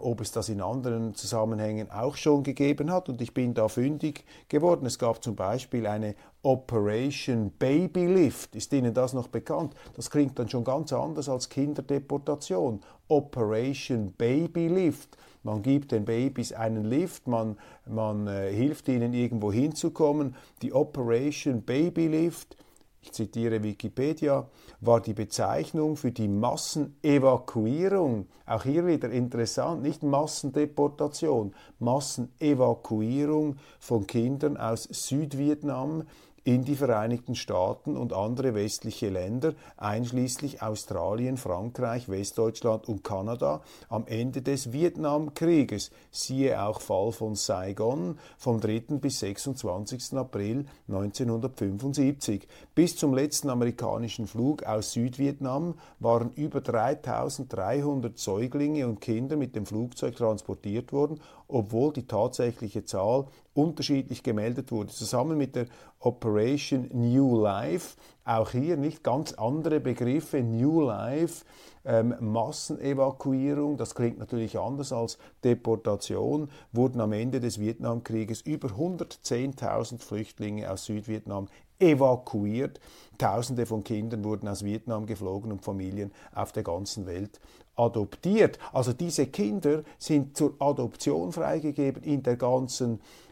ob 0.00 0.20
es 0.20 0.32
das 0.32 0.48
in 0.48 0.60
anderen 0.60 1.14
Zusammenhängen 1.14 1.90
auch 1.90 2.16
schon 2.16 2.42
gegeben 2.42 2.90
hat. 2.90 3.08
Und 3.08 3.20
ich 3.22 3.34
bin 3.34 3.54
da 3.54 3.68
fündig 3.68 4.24
geworden. 4.48 4.86
Es 4.86 4.98
gab 4.98 5.22
zum 5.22 5.36
Beispiel 5.36 5.86
eine 5.86 6.14
Operation 6.42 7.50
Babylift. 7.58 8.54
Ist 8.56 8.72
Ihnen 8.72 8.94
das 8.94 9.12
noch 9.12 9.28
bekannt? 9.28 9.74
Das 9.94 10.10
klingt 10.10 10.38
dann 10.38 10.48
schon 10.48 10.64
ganz 10.64 10.92
anders 10.92 11.28
als 11.28 11.48
Kinderdeportation. 11.48 12.80
Operation 13.08 14.12
Babylift. 14.12 15.16
Man 15.42 15.62
gibt 15.62 15.92
den 15.92 16.04
Babys 16.04 16.52
einen 16.52 16.84
Lift, 16.84 17.26
man, 17.26 17.56
man 17.86 18.26
äh, 18.26 18.52
hilft 18.52 18.88
ihnen 18.88 19.14
irgendwo 19.14 19.50
hinzukommen. 19.50 20.34
Die 20.60 20.74
Operation 20.74 21.62
Babylift 21.62 22.56
ich 23.02 23.12
zitiere 23.12 23.62
Wikipedia, 23.62 24.48
war 24.80 25.00
die 25.00 25.14
Bezeichnung 25.14 25.96
für 25.96 26.12
die 26.12 26.28
Massenevakuierung, 26.28 28.26
auch 28.46 28.64
hier 28.64 28.86
wieder 28.86 29.10
interessant, 29.10 29.82
nicht 29.82 30.02
Massendeportation, 30.02 31.54
Massenevakuierung 31.78 33.56
von 33.78 34.06
Kindern 34.06 34.56
aus 34.58 34.84
Südvietnam 34.84 36.04
in 36.44 36.64
die 36.64 36.76
Vereinigten 36.76 37.34
Staaten 37.34 37.96
und 37.96 38.12
andere 38.12 38.54
westliche 38.54 39.08
Länder, 39.08 39.54
einschließlich 39.76 40.62
Australien, 40.62 41.36
Frankreich, 41.36 42.08
Westdeutschland 42.08 42.88
und 42.88 43.04
Kanada, 43.04 43.60
am 43.88 44.06
Ende 44.06 44.40
des 44.42 44.72
Vietnamkrieges. 44.72 45.90
Siehe 46.10 46.62
auch 46.62 46.80
Fall 46.80 47.12
von 47.12 47.34
Saigon 47.34 48.18
vom 48.38 48.60
3. 48.60 48.98
bis 49.00 49.20
26. 49.20 50.14
April 50.14 50.64
1975. 50.88 52.48
Bis 52.74 52.96
zum 52.96 53.14
letzten 53.14 53.50
amerikanischen 53.50 54.26
Flug 54.26 54.62
aus 54.62 54.92
Südvietnam 54.92 55.74
waren 55.98 56.30
über 56.34 56.60
3300 56.60 58.18
Säuglinge 58.18 58.86
und 58.86 59.00
Kinder 59.00 59.36
mit 59.36 59.54
dem 59.54 59.66
Flugzeug 59.66 60.16
transportiert 60.16 60.92
worden, 60.92 61.20
obwohl 61.52 61.92
die 61.92 62.06
tatsächliche 62.06 62.84
Zahl 62.84 63.26
unterschiedlich 63.54 64.22
gemeldet 64.22 64.72
wurde. 64.72 64.90
Zusammen 64.90 65.36
mit 65.36 65.56
der 65.56 65.66
Operation 65.98 66.88
New 66.92 67.40
Life, 67.42 67.96
auch 68.24 68.50
hier 68.50 68.76
nicht 68.76 69.02
ganz 69.02 69.32
andere 69.32 69.80
Begriffe, 69.80 70.42
New 70.42 70.80
Life, 70.80 71.44
ähm, 71.84 72.14
Massenevakuierung, 72.20 73.76
das 73.76 73.94
klingt 73.94 74.18
natürlich 74.18 74.58
anders 74.58 74.92
als 74.92 75.18
Deportation, 75.42 76.50
wurden 76.72 77.00
am 77.00 77.12
Ende 77.12 77.40
des 77.40 77.58
Vietnamkrieges 77.58 78.42
über 78.42 78.68
110.000 78.68 80.02
Flüchtlinge 80.02 80.70
aus 80.70 80.84
Südvietnam 80.84 81.48
evakuiert. 81.78 82.80
Tausende 83.16 83.64
von 83.66 83.82
Kindern 83.84 84.24
wurden 84.24 84.48
aus 84.48 84.64
Vietnam 84.64 85.06
geflogen 85.06 85.50
und 85.52 85.64
Familien 85.64 86.12
auf 86.34 86.52
der 86.52 86.62
ganzen 86.62 87.06
Welt 87.06 87.40
adoptiert. 87.76 88.58
Also 88.72 88.92
diese 88.92 89.26
Kinder 89.26 89.82
sind 89.98 90.36
zur 90.36 90.54
Adoption 90.58 91.32
freigegeben 91.32 92.02
in 92.02 92.22
der 92.22 92.36
ganzen 92.36 92.92
Welt. 92.92 93.29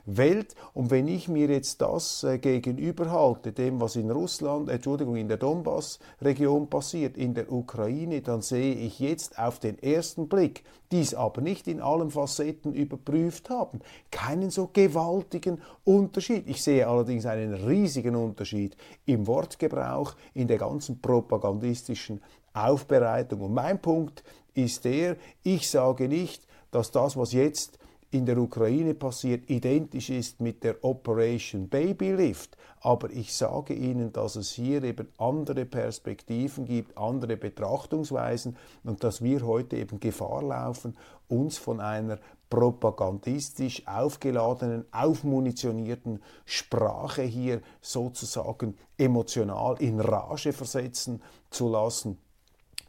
Und 0.73 0.91
wenn 0.91 1.07
ich 1.07 1.29
mir 1.29 1.49
jetzt 1.49 1.83
das 1.83 2.25
äh, 2.25 2.39
gegenüberhalte, 2.39 3.53
dem, 3.53 3.79
was 3.79 3.95
in 3.95 4.11
Russland, 4.11 4.71
Entschuldigung, 4.71 5.17
in 5.17 5.29
der 5.29 5.37
Donbass-Region 5.37 6.71
passiert, 6.71 7.19
in 7.19 7.35
der 7.35 7.53
Ukraine, 7.53 8.23
dann 8.23 8.41
sehe 8.41 8.75
ich 8.75 9.01
jetzt 9.01 9.39
auf 9.39 9.59
den 9.59 9.79
ersten 9.83 10.27
Blick, 10.27 10.65
dies 10.93 11.13
aber 11.13 11.43
nicht 11.43 11.69
in 11.69 11.83
allen 11.83 12.11
Facetten 12.11 12.73
überprüft 12.73 13.51
haben, 13.51 13.81
keinen 14.11 14.49
so 14.49 14.71
gewaltigen 14.73 15.61
Unterschied. 15.85 16.49
Ich 16.49 16.63
sehe 16.63 16.89
allerdings 16.89 17.27
einen 17.27 17.53
riesigen 17.53 18.17
Unterschied 18.17 18.79
im 19.05 19.27
Wortgebrauch, 19.27 20.15
in 20.33 20.49
der 20.49 20.57
ganzen 20.57 21.03
propagandistischen 21.03 22.23
Aufbereitung. 22.55 23.43
Und 23.43 23.53
mein 23.53 23.79
Punkt 23.79 24.25
ist 24.55 24.87
der, 24.87 25.17
ich 25.43 25.69
sage 25.69 26.09
nicht, 26.09 26.47
dass 26.71 26.91
das, 26.93 27.15
was 27.15 27.33
jetzt 27.33 27.79
in 28.11 28.25
der 28.25 28.39
Ukraine 28.39 28.95
passiert, 28.95 29.51
identisch 29.51 30.09
ist 30.09 30.41
mit 30.41 30.65
der 30.65 30.83
Operation 30.83 31.69
Babylift. 31.69 32.57
Aber 32.81 33.11
ich 33.11 33.35
sage 33.35 33.75
Ihnen, 33.75 34.13
dass 34.13 34.37
es 34.37 34.53
hier 34.53 34.83
eben 34.83 35.09
andere 35.19 35.67
Perspektiven 35.67 36.65
gibt, 36.65 36.97
andere 36.97 37.37
Betrachtungsweisen 37.37 38.57
und 38.85 39.05
dass 39.05 39.23
wir 39.23 39.45
heute 39.45 39.77
eben 39.77 40.01
Gefahr 40.01 40.43
laufen, 40.43 40.97
uns 41.29 41.59
von 41.59 41.81
einer 41.81 42.19
propagandistisch 42.49 43.87
aufgeladenen, 43.87 44.87
aufmunitionierten 44.91 46.23
Sprache 46.47 47.23
hier 47.23 47.61
sozusagen 47.83 48.79
emotional 48.97 49.77
in 49.81 50.01
Rage 50.01 50.55
versetzen 50.55 51.21
zu 51.51 51.69
lassen 51.69 52.17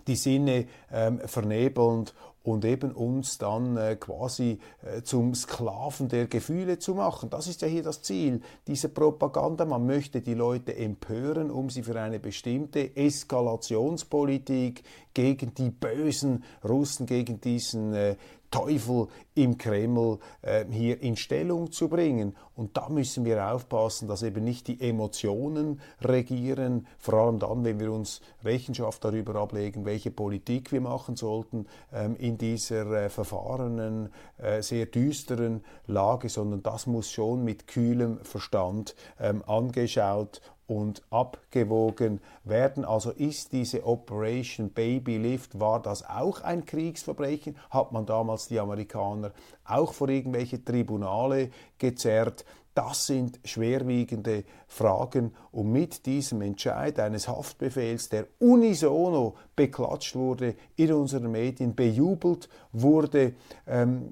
die 0.07 0.15
Sinne 0.15 0.65
ähm, 0.91 1.19
vernebelnd 1.25 2.13
und 2.43 2.65
eben 2.65 2.91
uns 2.91 3.37
dann 3.37 3.77
äh, 3.77 3.95
quasi 3.97 4.59
äh, 4.81 5.01
zum 5.01 5.35
Sklaven 5.35 6.07
der 6.07 6.27
Gefühle 6.27 6.79
zu 6.79 6.95
machen. 6.95 7.29
Das 7.29 7.47
ist 7.47 7.61
ja 7.61 7.67
hier 7.67 7.83
das 7.83 8.01
Ziel 8.01 8.41
dieser 8.67 8.87
Propaganda. 8.87 9.65
Man 9.65 9.85
möchte 9.85 10.21
die 10.21 10.33
Leute 10.33 10.75
empören, 10.75 11.51
um 11.51 11.69
sie 11.69 11.83
für 11.83 11.99
eine 11.99 12.19
bestimmte 12.19 12.95
Eskalationspolitik 12.95 14.83
gegen 15.13 15.53
die 15.53 15.69
bösen 15.69 16.43
Russen, 16.63 17.05
gegen 17.05 17.41
diesen 17.41 17.93
äh, 17.93 18.15
Teufel 18.51 19.07
im 19.35 19.57
Kreml 19.57 20.19
äh, 20.41 20.65
hier 20.69 21.01
in 21.01 21.15
Stellung 21.15 21.71
zu 21.71 21.87
bringen. 21.87 22.35
Und 22.55 22.75
da 22.75 22.89
müssen 22.89 23.25
wir 23.25 23.51
aufpassen, 23.53 24.07
dass 24.07 24.23
eben 24.23 24.43
nicht 24.43 24.67
die 24.67 24.81
Emotionen 24.81 25.79
regieren, 26.01 26.87
vor 26.97 27.13
allem 27.15 27.39
dann, 27.39 27.63
wenn 27.63 27.79
wir 27.79 27.91
uns 27.91 28.21
Rechenschaft 28.43 29.03
darüber 29.05 29.35
ablegen, 29.35 29.85
welche 29.85 30.11
Politik 30.11 30.71
wir 30.71 30.81
machen 30.81 31.15
sollten 31.15 31.67
ähm, 31.93 32.15
in 32.17 32.37
dieser 32.37 32.91
äh, 32.91 33.09
verfahrenen, 33.09 34.09
äh, 34.37 34.61
sehr 34.61 34.87
düsteren 34.87 35.63
Lage, 35.87 36.29
sondern 36.29 36.63
das 36.63 36.87
muss 36.87 37.09
schon 37.09 37.43
mit 37.43 37.67
kühlem 37.67 38.19
Verstand 38.23 38.95
ähm, 39.19 39.43
angeschaut 39.45 40.41
und 40.69 41.01
abgewogen 41.09 42.21
werden. 42.43 42.85
Also 42.85 43.11
ist 43.11 43.51
diese 43.51 43.85
Operation 43.85 44.69
Baby 44.69 45.17
Lift, 45.17 45.59
war 45.59 45.81
das 45.81 46.07
auch 46.07 46.41
ein 46.41 46.65
Kriegsverbrechen? 46.65 47.57
Hat 47.71 47.91
man 47.91 48.05
damals 48.05 48.47
die 48.47 48.59
Amerikaner 48.59 49.31
auch 49.65 49.93
vor 49.93 50.09
irgendwelche 50.09 50.63
Tribunale 50.63 51.49
gezerrt? 51.79 52.45
Das 52.75 53.07
sind 53.07 53.39
schwerwiegende 53.43 54.43
Fragen 54.67 55.33
und 55.51 55.71
mit 55.71 56.05
diesem 56.05 56.41
Entscheid 56.41 56.99
eines 56.99 57.27
Haftbefehls, 57.27 58.09
der 58.09 58.27
unisono 58.37 59.35
beklatscht 59.55 60.15
wurde, 60.15 60.55
in 60.75 60.93
unseren 60.93 61.31
Medien 61.31 61.75
bejubelt 61.75 62.47
wurde, 62.71 63.33
ähm, 63.65 64.11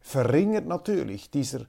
verringert 0.00 0.66
natürlich 0.66 1.30
dieser 1.30 1.66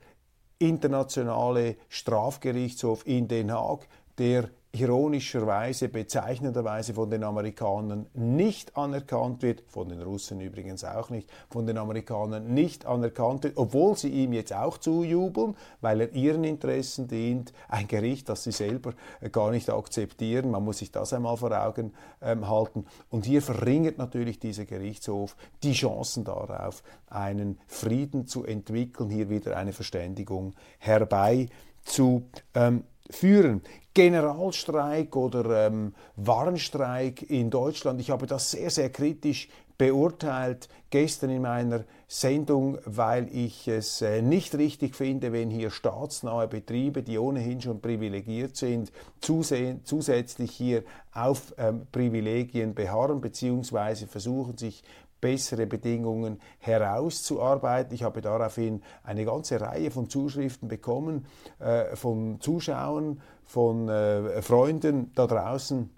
internationale 0.60 1.76
Strafgerichtshof 1.90 3.06
in 3.06 3.28
Den 3.28 3.52
Haag 3.52 3.88
der 4.18 4.50
ironischerweise, 4.74 5.90
bezeichnenderweise 5.90 6.94
von 6.94 7.10
den 7.10 7.24
Amerikanern 7.24 8.08
nicht 8.14 8.76
anerkannt 8.78 9.42
wird, 9.42 9.64
von 9.68 9.90
den 9.90 10.02
Russen 10.02 10.40
übrigens 10.42 10.84
auch 10.84 11.10
nicht, 11.10 11.30
von 11.50 11.66
den 11.66 11.78
Amerikanern 11.78 12.54
nicht 12.54 12.86
anerkannt 12.86 13.44
wird, 13.44 13.58
obwohl 13.58 13.96
sie 13.96 14.10
ihm 14.10 14.34
jetzt 14.34 14.54
auch 14.54 14.78
zujubeln, 14.78 15.56
weil 15.82 16.02
er 16.02 16.14
ihren 16.14 16.44
Interessen 16.44 17.08
dient, 17.08 17.54
ein 17.70 17.88
Gericht, 17.88 18.30
das 18.30 18.44
sie 18.44 18.52
selber 18.52 18.94
äh, 19.22 19.30
gar 19.30 19.52
nicht 19.52 19.70
akzeptieren. 19.70 20.52
Man 20.52 20.64
muss 20.64 20.80
sich 20.80 20.92
das 20.92 21.14
einmal 21.14 21.38
vor 21.38 21.52
Augen 21.52 21.94
ähm, 22.22 22.48
halten. 22.48 22.86
Und 23.10 23.26
hier 23.26 23.42
verringert 23.42 23.98
natürlich 23.98 24.40
dieser 24.40 24.66
Gerichtshof 24.66 25.36
die 25.64 25.74
Chancen 25.74 26.24
darauf, 26.24 26.84
einen 27.08 27.60
Frieden 27.68 28.28
zu 28.28 28.44
entwickeln, 28.44 29.10
hier 29.10 29.30
wieder 29.30 29.58
eine 29.58 29.74
Verständigung 29.74 30.54
herbei 30.78 31.50
zu 31.84 32.28
ähm, 32.54 32.84
führen. 33.10 33.62
Generalstreik 33.94 35.16
oder 35.16 35.68
ähm, 35.68 35.94
Warnstreik 36.16 37.30
in 37.30 37.50
Deutschland. 37.50 38.00
Ich 38.00 38.12
habe 38.12 38.28
das 38.28 38.52
sehr, 38.52 38.70
sehr 38.70 38.92
kritisch 38.92 39.50
beurteilt 39.78 40.70
gestern 40.90 41.30
in 41.30 41.42
meiner 41.42 41.84
Sendung, 42.08 42.78
weil 42.86 43.28
ich 43.36 43.68
es 43.68 44.02
äh, 44.02 44.22
nicht 44.22 44.56
richtig 44.56 44.96
finde, 44.96 45.34
wenn 45.34 45.50
hier 45.50 45.70
staatsnahe 45.70 46.48
Betriebe, 46.48 47.04
die 47.04 47.18
ohnehin 47.18 47.62
schon 47.62 47.82
privilegiert 47.82 48.56
sind, 48.56 48.92
zusätzlich 49.20 50.52
hier 50.52 50.84
auf 51.14 51.54
ähm, 51.58 51.86
Privilegien 51.92 52.74
beharren 52.74 53.20
bzw. 53.20 54.06
versuchen 54.08 54.58
sich 54.58 54.84
bessere 55.22 55.66
Bedingungen 55.66 56.40
herauszuarbeiten. 56.60 57.94
Ich 57.94 58.04
habe 58.04 58.22
daraufhin 58.22 58.82
eine 59.04 59.26
ganze 59.26 59.60
Reihe 59.60 59.92
von 59.92 60.10
Zuschriften 60.10 60.68
bekommen, 60.68 61.26
äh, 61.60 61.96
von 61.96 62.40
Zuschauern, 62.40 63.22
von 63.46 63.90
äh, 63.90 64.42
Freunden 64.42 65.12
da 65.16 65.28
draußen, 65.28 65.90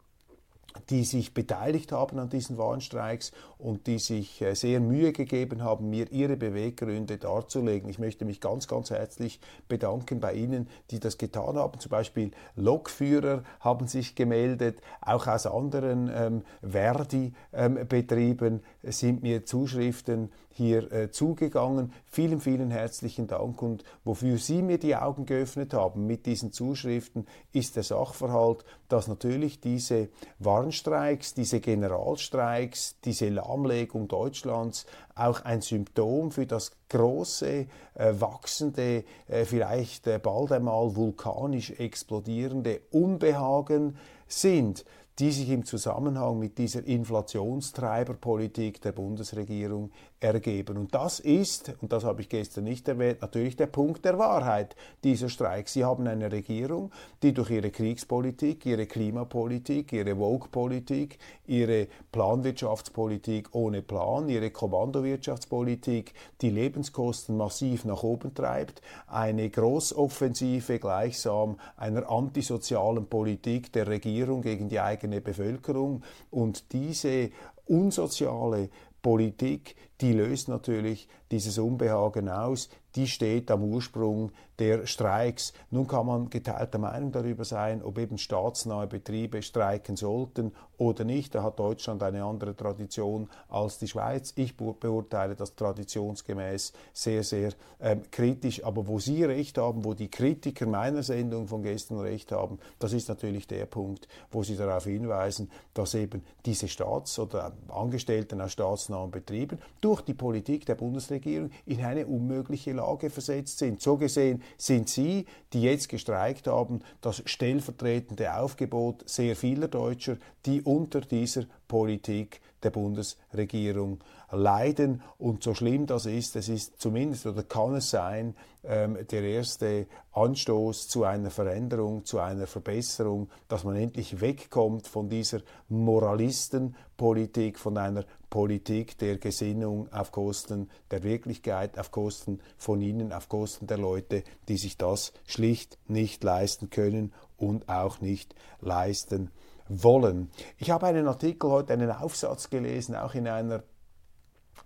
die 0.90 1.04
sich 1.04 1.34
beteiligt 1.34 1.92
haben 1.92 2.20
an 2.20 2.30
diesen 2.30 2.58
Warnstreiks 2.58 3.32
und 3.58 3.88
die 3.88 4.00
sich 4.00 4.42
äh, 4.42 4.56
sehr 4.56 4.80
Mühe 4.80 5.12
gegeben 5.12 5.64
haben, 5.64 5.90
mir 5.90 6.12
ihre 6.12 6.38
Beweggründe 6.38 7.18
darzulegen. 7.18 7.90
Ich 7.90 8.00
möchte 8.00 8.26
mich 8.26 8.42
ganz, 8.42 8.68
ganz 8.68 8.90
herzlich 8.90 9.40
bedanken 9.68 10.20
bei 10.20 10.34
Ihnen, 10.34 10.68
die 10.92 11.00
das 11.00 11.18
getan 11.18 11.58
haben. 11.58 11.80
Zum 11.80 11.90
Beispiel 11.90 12.32
Lokführer 12.56 13.44
haben 13.60 13.88
sich 13.88 14.16
gemeldet, 14.16 14.82
auch 15.02 15.28
aus 15.28 15.46
anderen 15.46 16.10
ähm, 16.14 16.42
Verdi-Betrieben 16.62 18.62
ähm, 18.84 18.92
sind 18.92 19.24
mir 19.24 19.46
Zuschriften 19.46 20.32
hier 20.52 20.92
äh, 20.92 21.12
zugegangen. 21.12 21.94
Vielen, 22.06 22.42
vielen 22.42 22.72
herzlichen 22.72 23.28
Dank 23.28 23.62
und 23.62 23.84
wofür 24.04 24.38
Sie 24.38 24.62
mir 24.62 24.78
die 24.78 24.96
Augen 24.96 25.26
geöffnet 25.26 25.74
haben 25.74 26.06
mit 26.06 26.26
diesen 26.26 26.52
Zuschriften, 26.52 27.28
ist 27.54 27.76
der 27.76 27.84
Sachverhalt, 27.84 28.66
dass 28.88 29.08
natürlich 29.08 29.62
diese 29.62 30.10
Warnstreiks, 30.40 31.34
diese 31.34 31.60
Generalstreiks, 31.60 33.00
diese 33.06 33.30
Lahmlegung 33.30 34.08
Deutschlands 34.08 34.86
auch 35.16 35.42
ein 35.42 35.62
Symptom 35.62 36.32
für 36.32 36.46
das 36.46 36.72
große, 36.90 37.68
äh, 37.96 38.14
wachsende, 38.14 39.04
äh, 39.28 39.46
vielleicht 39.46 40.08
äh, 40.08 40.20
bald 40.22 40.52
einmal 40.52 40.96
vulkanisch 40.96 41.72
explodierende 41.72 42.82
Unbehagen 42.92 43.98
sind 44.28 44.86
die 45.20 45.32
sich 45.32 45.50
im 45.50 45.66
Zusammenhang 45.66 46.40
mit 46.40 46.58
dieser 46.58 46.86
Inflationstreiberpolitik 46.86 48.82
der 48.82 48.94
Bundesregierung 48.94 49.92
ergeben. 50.22 50.78
Und 50.78 50.96
das 50.96 51.20
ist, 51.20 51.74
und 51.82 51.92
das 51.92 52.04
habe 52.04 52.22
ich 52.22 52.30
gestern 52.30 52.66
nicht 52.66 52.88
erwähnt, 52.88 53.22
natürlich 53.22 53.56
der 53.56 53.68
Punkt 53.68 54.06
der 54.06 54.18
Wahrheit 54.18 54.76
dieser 55.04 55.30
Streiks. 55.30 55.74
Sie 55.74 55.84
haben 55.84 56.08
eine 56.08 56.32
Regierung, 56.32 56.92
die 57.22 57.34
durch 57.34 57.52
ihre 57.52 57.72
Kriegspolitik, 57.72 58.66
ihre 58.66 58.86
Klimapolitik, 58.86 59.94
ihre 59.94 60.16
Vogue-Politik, 60.16 61.20
ihre 61.48 61.88
Planwirtschaftspolitik 62.12 63.50
ohne 63.54 63.82
Plan, 63.82 64.30
ihre 64.30 64.52
Kommandowirtschaftspolitik 64.52 66.14
die 66.42 66.50
Lebenskosten 66.50 67.36
massiv 67.36 67.86
nach 67.86 68.04
oben 68.04 68.34
treibt, 68.34 68.82
eine 69.08 69.50
Großoffensive 69.50 70.80
gleichsam 70.80 71.60
einer 71.78 72.10
antisozialen 72.10 73.08
Politik 73.08 73.72
der 73.74 73.88
Regierung 73.88 74.42
gegen 74.42 74.70
die 74.70 74.80
eigene 75.10 75.22
Bevölkerung. 75.22 76.04
Und 76.30 76.72
diese 76.72 77.32
unsoziale 77.66 78.70
Politik, 79.02 79.76
die 80.02 80.14
löst 80.14 80.50
natürlich 80.50 81.08
dieses 81.32 81.58
Unbehagen 81.58 82.30
aus, 82.30 82.70
die 82.96 83.08
steht 83.08 83.52
am 83.52 83.64
Ursprung 83.64 84.32
der 84.60 84.86
Streiks. 84.86 85.54
Nun 85.72 85.88
kann 85.88 86.06
man 86.06 86.30
geteilter 86.30 86.78
Meinung 86.78 87.12
darüber 87.12 87.46
sein, 87.46 87.82
ob 87.82 87.98
eben 87.98 88.18
staatsnahe 88.18 88.88
Betriebe 88.88 89.42
streiken 89.42 89.96
sollten 89.96 90.52
oder 90.78 91.04
nicht. 91.04 91.34
Da 91.36 91.44
hat 91.44 91.60
Deutschland 91.60 92.04
eine 92.04 92.24
andere 92.24 92.56
Tradition 92.56 93.30
als 93.50 93.80
die 93.80 93.88
Schweiz. 93.88 94.34
Ich 94.36 94.56
beurteile 94.58 95.36
das 95.36 95.56
traditionsgemäß 95.56 96.74
sehr, 96.94 97.24
sehr 97.24 97.52
ähm, 97.82 98.04
kritisch. 98.12 98.64
Aber 98.64 98.88
wo 98.88 99.00
Sie 99.00 99.24
recht 99.24 99.58
haben, 99.58 99.86
wo 99.86 99.94
die 99.94 100.10
Kritiker 100.10 100.66
meiner 100.66 101.04
Sendung 101.04 101.48
von 101.48 101.64
gestern 101.64 102.00
recht 102.00 102.32
haben, 102.32 102.60
das 102.80 102.94
ist 102.94 103.10
natürlich 103.10 103.48
der 103.48 103.66
Punkt, 103.66 104.08
wo 104.32 104.44
Sie 104.44 104.56
darauf 104.56 104.86
hinweisen, 104.86 105.50
dass 105.74 105.94
eben 105.94 106.24
diese 106.46 106.68
Staats- 106.68 107.20
oder 107.20 107.54
Angestellten 107.70 108.42
aus 108.42 108.54
staatsnahen 108.54 109.12
Betrieben 109.12 109.60
durch 109.82 110.02
die 110.02 110.14
Politik 110.14 110.66
der 110.66 110.76
Bundesregierung 110.76 111.52
in 111.66 111.84
eine 111.84 112.06
unmögliche 112.06 112.74
Lage 112.74 113.10
versetzt 113.10 113.60
sind. 113.60 113.82
So 113.82 113.98
gesehen 113.98 114.42
sind 114.58 114.90
Sie, 114.90 115.26
die 115.54 115.62
jetzt 115.62 115.90
gestreikt 115.90 116.48
haben, 116.48 116.82
das 117.02 117.24
stellvertretende 117.26 118.36
Aufgebot 118.36 119.08
sehr 119.10 119.36
vieler 119.36 119.68
Deutscher, 119.68 120.18
die 120.46 120.62
unter 120.62 121.02
dieser 121.02 121.46
Politik 121.68 122.42
der 122.64 122.70
Bundesregierung 122.72 124.00
leiden. 124.32 125.02
Und 125.18 125.44
so 125.44 125.54
schlimm 125.54 125.86
das 125.86 126.06
ist, 126.06 126.36
es 126.36 126.50
ist 126.50 126.80
zumindest 126.80 127.26
oder 127.26 127.44
kann 127.44 127.76
es 127.76 127.90
sein, 127.90 128.36
ähm, 128.64 128.98
der 129.10 129.24
erste 129.24 129.88
Anstoß 130.12 130.88
zu 130.88 131.04
einer 131.04 131.32
Veränderung, 131.32 132.06
zu 132.06 132.20
einer 132.20 132.48
Verbesserung, 132.48 133.30
dass 133.48 133.64
man 133.64 133.76
endlich 133.76 134.20
wegkommt 134.22 134.88
von 134.88 135.10
dieser 135.10 135.40
Moralistenpolitik, 135.70 137.58
von 137.58 137.78
einer 137.78 138.04
Politik 138.30 138.98
der 138.98 139.18
Gesinnung 139.18 139.92
auf 139.94 140.12
Kosten 140.12 140.70
der 140.92 141.04
Wirklichkeit, 141.04 141.80
auf 141.80 141.92
Kosten 141.92 142.42
von 142.58 142.82
ihnen, 142.82 143.14
auf 143.14 143.30
Kosten 143.30 143.66
der 143.68 143.78
Leute, 143.78 144.24
die 144.48 144.58
sich 144.58 144.78
das 144.78 145.14
schlicht 145.26 145.78
nicht 145.88 146.24
leisten 146.24 146.70
können 146.70 147.14
und 147.38 147.70
auch 147.70 148.02
nicht 148.02 148.36
leisten 148.62 149.32
wollen. 149.70 150.30
Ich 150.58 150.72
habe 150.72 150.88
einen 150.88 151.08
Artikel 151.08 151.50
heute, 151.50 151.74
einen 151.74 151.92
Aufsatz 151.92 152.50
gelesen, 152.50 152.96
auch 152.96 153.14
in 153.14 153.28
einer 153.28 153.64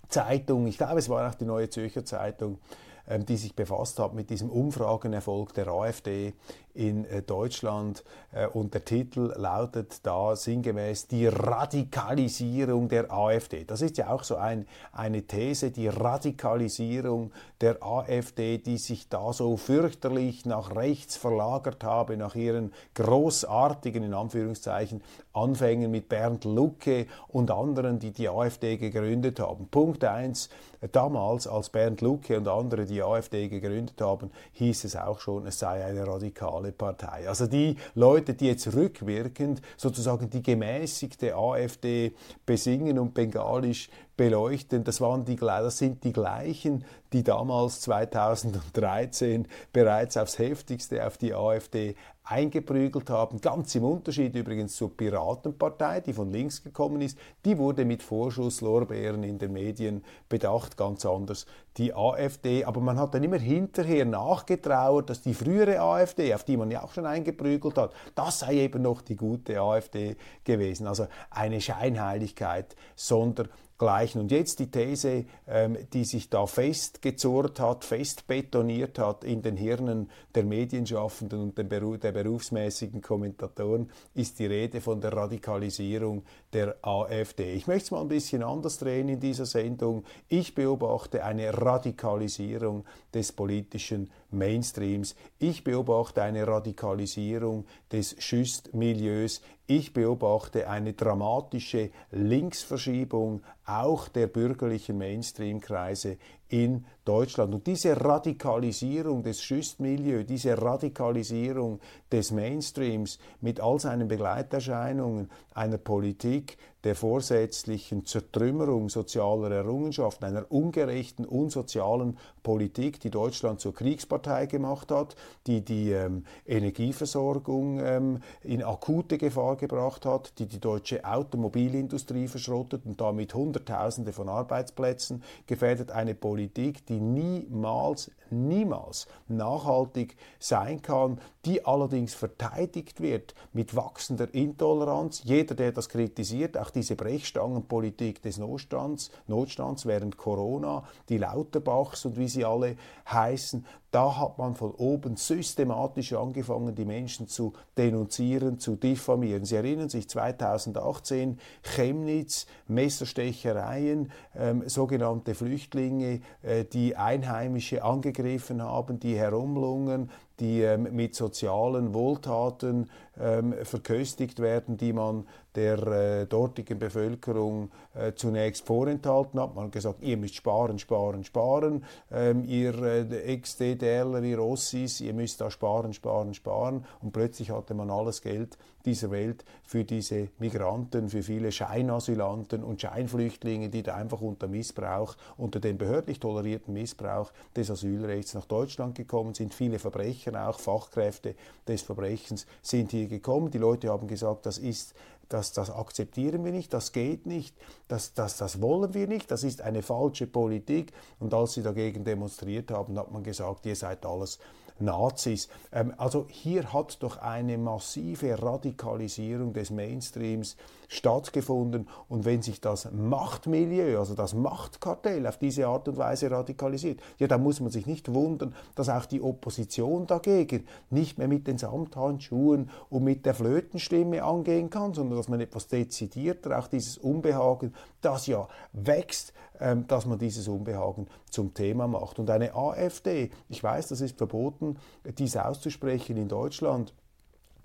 Zeitung, 0.10 0.66
ich 0.68 0.78
glaube 0.78 1.00
es 1.00 1.10
war 1.10 1.30
auch 1.30 1.36
die 1.36 1.46
Neue 1.46 1.70
Zürcher 1.70 2.06
Zeitung, 2.06 2.60
ähm, 3.08 3.26
die 3.26 3.38
sich 3.38 3.56
befasst 3.56 4.00
hat 4.00 4.14
mit 4.14 4.30
diesem 4.30 4.50
Umfragenerfolg 4.50 5.54
der 5.54 5.68
AfD 5.68 6.34
in 6.74 7.06
äh, 7.06 7.22
Deutschland 7.22 8.04
äh, 8.32 8.48
und 8.48 8.74
der 8.74 8.84
Titel 8.84 9.34
lautet 9.38 10.06
da 10.06 10.36
sinngemäß 10.36 11.08
die 11.08 11.28
Radikalisierung 11.28 12.90
der 12.90 13.12
AfD. 13.12 13.64
Das 13.64 13.82
ist 13.82 13.98
ja 13.98 14.12
auch 14.12 14.24
so 14.24 14.36
ein, 14.38 14.66
eine 14.92 15.24
These, 15.24 15.72
die 15.72 15.88
Radikalisierung 15.88 17.32
der 17.62 17.84
AfD, 17.84 18.58
die 18.58 18.78
sich 18.78 19.08
da 19.08 19.34
so 19.34 19.56
fürchterlich 19.58 20.46
nach 20.46 20.76
rechts 20.76 21.16
verlagert 21.16 21.84
habe, 21.84 22.18
nach 22.18 22.36
ihren 22.36 22.74
großartigen, 22.96 24.04
in 24.04 24.14
Anführungszeichen, 24.14 25.04
Anfängen 25.34 25.90
mit 25.90 26.10
Bernd 26.10 26.46
Lucke 26.46 27.08
und 27.28 27.52
anderen, 27.52 28.00
die 28.00 28.12
die 28.12 28.30
AfD 28.30 28.78
gegründet 28.78 29.40
haben. 29.40 29.68
Punkt 29.68 30.04
eins: 30.04 30.50
Damals, 30.92 31.48
als 31.48 31.70
Bernd 31.70 32.02
Lucke 32.02 32.38
und 32.38 32.48
andere 32.48 32.86
die 32.86 33.02
AfD 33.02 33.48
gegründet 33.48 34.00
haben, 34.02 34.32
hieß 34.54 34.84
es 34.84 34.96
auch 34.96 35.20
schon, 35.20 35.48
es 35.48 35.60
sei 35.60 35.84
eine 35.86 36.06
radikale 36.06 36.63
radikale 36.64 36.72
Partei. 36.72 37.28
Also 37.28 37.48
die 37.48 37.76
Leute, 37.96 38.34
die 38.34 38.48
jetzt 38.48 38.74
rückwirkend 38.74 39.62
sozusagen 39.78 40.30
die 40.30 40.42
gemäßigte 40.42 41.36
AfD 41.36 42.14
besingen 42.46 43.00
und 43.00 43.14
bengalisch 43.14 43.90
beleuchten, 44.16 44.84
das, 44.84 45.02
waren 45.02 45.26
die, 45.26 45.36
das 45.36 45.78
sind 45.78 46.04
die 46.04 46.14
gleichen, 46.14 46.86
die 47.12 47.24
damals 47.24 47.82
2013 47.82 49.48
bereits 49.72 50.18
aufs 50.18 50.38
heftigste 50.38 51.06
auf 51.06 51.18
die 51.18 51.34
AfD 51.34 51.96
eingeprügelt 52.24 53.10
haben. 53.10 53.42
Ganz 53.42 53.76
im 53.76 53.84
Unterschied 53.84 54.36
übrigens 54.36 54.76
zur 54.76 54.96
Piratenpartei, 54.96 56.02
die 56.02 56.14
von 56.14 56.32
links 56.32 56.64
gekommen 56.64 57.02
ist. 57.02 57.18
Die 57.44 57.58
wurde 57.58 57.86
mit 57.86 58.02
Vorschusslorbeeren 58.02 59.24
in 59.24 59.38
den 59.38 59.52
Medien 59.54 60.04
bedacht, 60.30 60.78
ganz 60.78 61.06
anders 61.06 61.46
die 61.78 61.94
AfD. 61.94 62.64
Aber 62.64 62.80
man 62.80 62.98
hat 62.98 63.14
dann 63.14 63.24
immer 63.24 63.40
hinterher 63.40 64.06
nachgetrauert, 64.06 65.10
dass 65.10 65.22
die 65.22 65.34
frühere 65.34 65.82
AfD, 65.82 66.34
auf 66.34 66.44
die 66.44 66.58
man 66.58 66.72
ja 66.72 66.84
auch 66.84 66.94
schon 66.94 67.06
eingeprügelt 67.06 67.78
hat, 67.78 67.94
das 68.16 68.40
sei 68.40 68.56
eben 68.56 68.82
noch 68.82 69.02
die 69.02 69.16
gute 69.16 69.60
AfD 69.60 70.16
gewesen. 70.44 70.88
Also 70.88 71.08
eine 71.30 71.60
Scheinheiligkeit, 71.60 72.76
sondern 72.96 73.50
gleichen. 73.84 74.22
Und 74.22 74.32
jetzt 74.32 74.60
die 74.60 74.72
These, 74.72 75.26
ähm, 75.46 75.78
die 75.92 76.06
sich 76.06 76.30
da 76.30 76.46
festgezurrt 76.46 77.60
hat, 77.60 77.84
festbetoniert 77.84 78.98
hat 78.98 79.26
in 79.26 79.42
den 79.42 79.58
Hirnen 79.58 80.10
der 80.34 80.46
Medienschaffenden 80.46 81.42
und 81.42 81.58
der, 81.58 81.66
Beru 81.66 81.98
der 81.98 82.14
berufsmäßigen 82.14 83.02
Kommentatoren, 83.02 83.90
ist 84.14 84.40
die 84.40 84.46
Rede 84.46 84.80
von 84.80 85.02
der 85.02 85.12
Radikalisierung 85.12 86.24
der 86.54 86.78
AfD. 86.82 87.54
Ich 87.56 87.68
möchte 87.68 87.84
es 87.84 87.92
mal 87.92 88.02
ein 88.02 88.08
bisschen 88.08 88.42
anders 88.42 88.78
drehen 88.78 89.10
in 89.10 89.20
dieser 89.20 89.46
Sendung. 89.46 90.06
Ich 90.30 90.56
beobachte 90.56 91.26
eine 91.26 91.54
Radikalisierung 91.54 92.86
des 93.14 93.34
politischen 93.34 94.10
Mainstreams. 94.34 95.16
Ich 95.40 95.64
beobachte 95.64 96.22
eine 96.22 96.48
Radikalisierung 96.48 97.66
des 97.92 98.16
Schüstmilieus. 98.20 99.42
Ich 99.68 99.94
beobachte 99.94 100.70
eine 100.70 100.94
dramatische 100.94 101.92
Linksverschiebung 102.12 103.44
auch 103.66 104.08
der 104.10 104.28
bürgerlichen 104.28 104.98
Mainstream-Kreise 104.98 106.18
in 106.54 106.86
Deutschland. 107.04 107.52
Und 107.52 107.66
diese 107.66 108.00
Radikalisierung 108.00 109.24
des 109.24 109.42
Schüstmilieu, 109.42 110.24
diese 110.24 110.62
Radikalisierung 110.62 111.80
des 112.12 112.30
Mainstreams 112.32 113.18
mit 113.42 113.60
all 113.60 113.80
seinen 113.80 114.08
Begleiterscheinungen 114.08 115.32
einer 115.56 115.80
Politik 115.80 116.58
der 116.84 116.96
vorsätzlichen 116.96 118.06
Zertrümmerung 118.06 118.90
sozialer 118.90 119.52
Errungenschaften, 119.52 120.26
einer 120.26 120.52
ungerechten, 120.52 121.26
unsozialen 121.26 122.18
Politik, 122.44 123.00
die 123.00 123.10
Deutschland 123.10 123.62
zur 123.62 123.74
Kriegspartei 123.74 124.48
gemacht 124.48 124.92
hat, 124.92 125.16
die 125.48 125.62
die 125.62 125.92
ähm, 125.92 126.26
Energieversorgung 126.46 127.80
ähm, 127.80 128.20
in 128.44 128.62
akute 128.64 129.18
Gefahr 129.18 129.56
gebracht 129.56 130.06
hat, 130.06 130.38
die 130.40 130.46
die 130.46 130.60
deutsche 130.60 131.06
Automobilindustrie 131.06 132.28
verschrottet 132.28 132.86
und 132.86 133.00
damit 133.00 133.34
Hunderttausende 133.34 134.12
von 134.12 134.28
Arbeitsplätzen 134.28 135.24
gefährdet, 135.48 135.92
eine 135.92 136.16
Politik, 136.16 136.43
die 136.86 137.00
niemals, 137.00 138.12
niemals 138.34 139.08
nachhaltig 139.28 140.16
sein 140.40 140.82
kann, 140.82 141.20
die 141.46 141.66
allerdings 141.66 142.14
verteidigt 142.14 143.02
wird 143.02 143.34
mit 143.52 143.76
wachsender 143.76 144.34
Intoleranz. 144.34 145.22
Jeder, 145.24 145.56
der 145.56 145.72
das 145.72 145.90
kritisiert, 145.90 146.58
auch 146.58 146.70
diese 146.70 146.96
Brechstangenpolitik 146.96 148.22
des 148.22 148.38
Notstands, 148.38 149.12
Notstands 149.28 149.86
während 149.86 150.18
Corona, 150.18 150.84
die 151.10 151.18
Lauterbachs 151.18 152.06
und 152.06 152.18
wie 152.18 152.28
sie 152.28 152.46
alle 152.46 152.78
heißen, 153.12 153.66
da 153.92 154.18
hat 154.18 154.40
man 154.40 154.56
von 154.56 154.72
oben 154.72 155.18
systematisch 155.18 156.14
angefangen, 156.14 156.74
die 156.74 156.86
Menschen 156.86 157.28
zu 157.28 157.54
denunzieren, 157.78 158.58
zu 158.58 158.76
diffamieren. 158.76 159.46
Sie 159.46 159.56
erinnern 159.56 159.88
sich 159.88 160.10
2018 160.10 161.38
Chemnitz, 161.62 162.48
Messerstechereien, 162.68 164.12
ähm, 164.36 164.68
sogenannte 164.68 165.36
Flüchtlinge, 165.36 166.22
äh, 166.42 166.66
die 166.66 166.96
Einheimische 166.96 167.84
angegriffen 167.84 168.23
haben, 168.24 169.00
die 169.00 169.18
herumlungen, 169.18 170.10
die 170.40 170.62
ähm, 170.62 170.88
mit 170.92 171.16
sozialen 171.16 171.94
Wohltaten 171.94 172.90
ähm, 173.20 173.54
verköstigt 173.64 174.40
werden, 174.40 174.78
die 174.78 174.94
man 174.94 175.26
der 175.56 175.88
äh, 175.88 176.26
dortigen 176.26 176.80
Bevölkerung 176.80 177.70
äh, 177.94 178.14
zunächst 178.14 178.66
vorenthalten 178.66 179.40
hat. 179.40 179.54
Man 179.54 179.66
hat 179.66 179.72
gesagt, 179.72 180.02
ihr 180.02 180.18
müsst 180.18 180.36
sparen, 180.36 180.80
sparen, 180.80 181.24
sparen, 181.24 181.86
ähm, 182.12 182.44
ihr 182.46 182.74
äh, 182.82 183.34
Ex-DDRler, 183.34 184.24
ihr 184.24 184.40
Ossis, 184.40 185.02
ihr 185.02 185.14
müsst 185.14 185.42
da 185.42 185.52
sparen, 185.52 185.94
sparen, 185.94 186.34
sparen. 186.34 186.86
Und 187.02 187.12
plötzlich 187.12 187.52
hatte 187.52 187.76
man 187.76 187.92
alles 187.92 188.22
Geld 188.22 188.58
dieser 188.86 189.12
Welt 189.12 189.46
für 189.64 189.84
diese 189.84 190.30
Migranten, 190.40 191.10
für 191.10 191.24
viele 191.24 191.52
Scheinasylanten 191.52 192.64
und 192.64 192.82
Scheinflüchtlinge, 192.82 193.70
die 193.70 193.84
da 193.84 193.96
einfach 193.96 194.22
unter 194.22 194.48
Missbrauch, 194.48 195.16
unter 195.38 195.60
dem 195.60 195.78
behördlich 195.78 196.20
tolerierten 196.20 196.74
Missbrauch 196.74 197.32
des 197.56 197.72
Asylrechts 197.72 198.34
nach 198.34 198.46
Deutschland 198.46 198.96
gekommen 198.96 199.34
sind. 199.34 199.54
Viele 199.54 199.80
Verbrecher, 199.80 200.48
auch 200.48 200.60
Fachkräfte 200.60 201.36
des 201.68 201.82
Verbrechens, 201.82 202.46
sind 202.62 202.92
hier 202.92 203.08
gekommen. 203.08 203.52
Die 203.52 203.58
Leute 203.58 203.90
haben 203.90 204.08
gesagt, 204.08 204.46
das 204.46 204.58
ist 204.58 204.94
das, 205.30 205.52
das 205.52 205.72
akzeptieren 205.72 206.46
wir 206.46 206.52
nicht, 206.52 206.74
das 206.74 206.92
geht 206.92 207.26
nicht, 207.26 207.56
das, 207.88 208.14
das, 208.14 208.38
das 208.38 208.62
wollen 208.62 208.94
wir 208.94 209.08
nicht, 209.08 209.32
das 209.32 209.44
ist 209.44 209.62
eine 209.62 209.82
falsche 209.82 210.28
Politik. 210.28 210.92
Und 211.20 211.34
als 211.34 211.54
sie 211.54 211.64
dagegen 211.64 212.04
demonstriert 212.04 212.70
haben, 212.72 212.98
hat 213.00 213.12
man 213.12 213.24
gesagt, 213.24 213.66
ihr 213.66 213.76
seid 213.76 214.06
alles 214.06 214.38
Nazis. 214.80 215.50
Ähm, 215.72 215.94
also 215.98 216.26
hier 216.30 216.74
hat 216.74 217.02
doch 217.02 217.18
eine 217.18 217.58
massive 217.58 218.42
Radikalisierung 218.42 219.54
des 219.54 219.72
Mainstreams 219.72 220.56
stattgefunden. 220.94 221.88
Und 222.08 222.26
wenn 222.26 222.42
sich 222.42 222.62
das 222.62 222.92
Machtmilieu, 222.92 224.00
also 224.00 224.14
das 224.14 224.34
Machtkartell 224.34 225.26
auf 225.28 225.38
diese 225.38 225.68
Art 225.68 225.88
und 225.88 225.98
Weise 225.98 226.30
radikalisiert, 226.30 227.02
ja, 227.18 227.28
dann 227.28 227.42
muss 227.44 227.60
man 227.60 227.72
sich 227.72 227.86
nicht 227.86 228.14
wundern, 228.14 228.56
dass 228.76 228.90
auch 228.90 229.06
die 229.06 229.22
Opposition 229.22 230.08
dagegen 230.08 230.66
nicht 230.90 231.18
mehr 231.18 231.28
mit 231.28 231.48
den 231.48 231.58
Samthandschuhen 231.58 232.70
und 232.90 233.04
mit 233.04 233.26
der 233.26 233.34
Flötenstimme 233.34 234.24
angehen 234.24 234.70
kann, 234.70 234.94
sondern 234.94 235.18
dass 235.18 235.28
man 235.28 235.42
etwas 235.42 235.68
dezidierter 235.68 236.58
auch 236.58 236.68
dieses 236.68 236.98
Unbehagen, 236.98 237.74
das 238.02 238.28
ja 238.28 238.48
wächst, 238.74 239.34
ähm, 239.60 239.88
dass 239.88 240.06
man 240.06 240.20
dieses 240.20 240.48
Unbehagen 240.48 241.08
zum 241.30 241.54
Thema 241.54 241.88
macht. 241.88 242.20
Und 242.20 242.30
eine 242.30 242.54
AfD, 242.56 243.32
ich 243.50 243.64
weiß, 243.64 243.88
das 243.88 244.02
ist 244.02 244.18
verboten, 244.18 244.78
dies 245.18 245.38
auszusprechen 245.38 246.18
in 246.18 246.28
Deutschland, 246.28 246.94